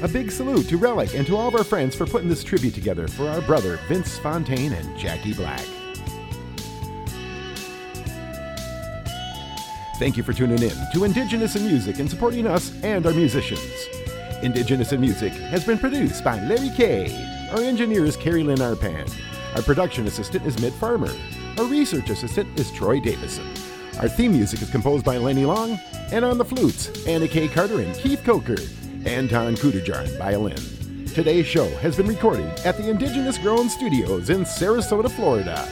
A 0.02 0.08
big 0.08 0.30
salute 0.30 0.68
to 0.68 0.76
Relic 0.76 1.14
and 1.14 1.26
to 1.26 1.34
all 1.34 1.48
of 1.48 1.54
our 1.54 1.64
friends 1.64 1.94
for 1.96 2.04
putting 2.04 2.28
this 2.28 2.44
tribute 2.44 2.74
together 2.74 3.08
for 3.08 3.26
our 3.30 3.40
brother 3.40 3.78
Vince 3.88 4.18
Fontaine 4.18 4.74
and 4.74 4.98
Jackie 4.98 5.32
Black. 5.32 5.64
Thank 9.98 10.18
you 10.18 10.22
for 10.22 10.34
tuning 10.34 10.62
in 10.62 10.76
to 10.92 11.04
Indigenous 11.04 11.56
in 11.56 11.64
Music 11.64 11.98
and 11.98 12.10
supporting 12.10 12.46
us 12.46 12.74
and 12.82 13.06
our 13.06 13.14
musicians. 13.14 13.88
Indigenous 14.42 14.92
in 14.92 15.00
Music 15.00 15.32
has 15.32 15.64
been 15.64 15.78
produced 15.78 16.22
by 16.22 16.38
Larry 16.42 16.68
Kay. 16.76 17.48
Our 17.52 17.62
engineer 17.62 18.04
is 18.04 18.18
Carrie 18.18 18.42
Lynn 18.42 18.58
Arpan. 18.58 19.10
Our 19.56 19.62
production 19.62 20.06
assistant 20.06 20.44
is 20.44 20.60
Mitt 20.60 20.74
Farmer. 20.74 21.10
Our 21.56 21.64
research 21.64 22.10
assistant 22.10 22.60
is 22.60 22.70
Troy 22.70 23.00
Davison. 23.00 23.46
Our 24.00 24.08
theme 24.08 24.32
music 24.32 24.62
is 24.62 24.70
composed 24.70 25.04
by 25.04 25.16
Lenny 25.16 25.44
Long, 25.44 25.78
and 26.12 26.24
on 26.24 26.38
the 26.38 26.44
flutes, 26.44 27.04
Anna 27.06 27.26
K. 27.26 27.48
Carter 27.48 27.80
and 27.80 27.92
Keith 27.96 28.22
Coker. 28.24 28.56
Anton 29.04 29.56
Kudajar 29.56 30.06
on 30.06 30.18
violin. 30.18 30.56
Today's 31.14 31.46
show 31.46 31.68
has 31.78 31.96
been 31.96 32.06
recorded 32.06 32.46
at 32.60 32.76
the 32.76 32.88
Indigenous 32.88 33.38
Grown 33.38 33.68
Studios 33.68 34.30
in 34.30 34.42
Sarasota, 34.42 35.10
Florida. 35.10 35.66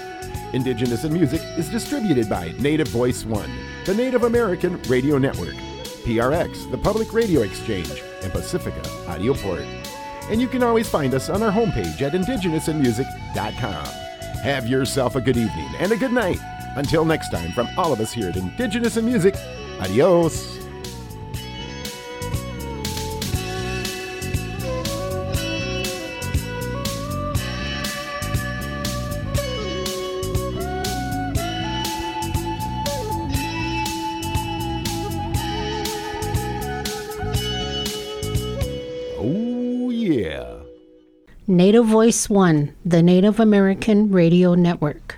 Indigenous 0.53 1.05
in 1.05 1.13
Music 1.13 1.41
is 1.57 1.69
distributed 1.69 2.29
by 2.29 2.53
Native 2.59 2.89
Voice 2.89 3.25
One, 3.25 3.51
the 3.85 3.95
Native 3.95 4.25
American 4.25 4.83
Radio 4.83 5.19
Network, 5.19 5.55
PRX, 6.05 6.69
the 6.73 6.79
Public 6.79 7.13
Radio 7.13 7.43
Exchange, 7.43 8.03
and 8.23 8.33
Pacifica 8.33 8.81
Audioport. 9.07 9.65
And 10.31 10.41
you 10.41 10.49
can 10.49 10.65
always 10.65 10.89
find 10.89 11.15
us 11.15 11.29
on 11.29 11.45
our 11.45 11.53
homepage 11.53 12.03
at 12.03 12.13
indigenousinmusic.com. 12.13 13.87
Have 14.43 14.67
yourself 14.67 15.15
a 15.15 15.21
good 15.21 15.37
evening 15.37 15.69
and 15.79 15.93
a 15.93 15.97
good 15.97 16.13
night. 16.13 16.39
Until 16.77 17.07
next 17.07 17.31
time, 17.31 17.53
from 17.53 17.69
all 17.79 17.93
of 17.93 18.01
us 18.01 18.13
here 18.13 18.29
at 18.29 18.37
Indigenous 18.37 18.99
in 18.99 19.07
Music, 19.07 19.35
adios. 19.81 20.59
Oh. 39.19 40.63
Native 41.49 41.87
Voice 41.87 42.29
One, 42.29 42.75
the 42.85 43.03
Native 43.03 43.41
American 43.41 44.11
Radio 44.11 44.55
Network. 44.55 45.17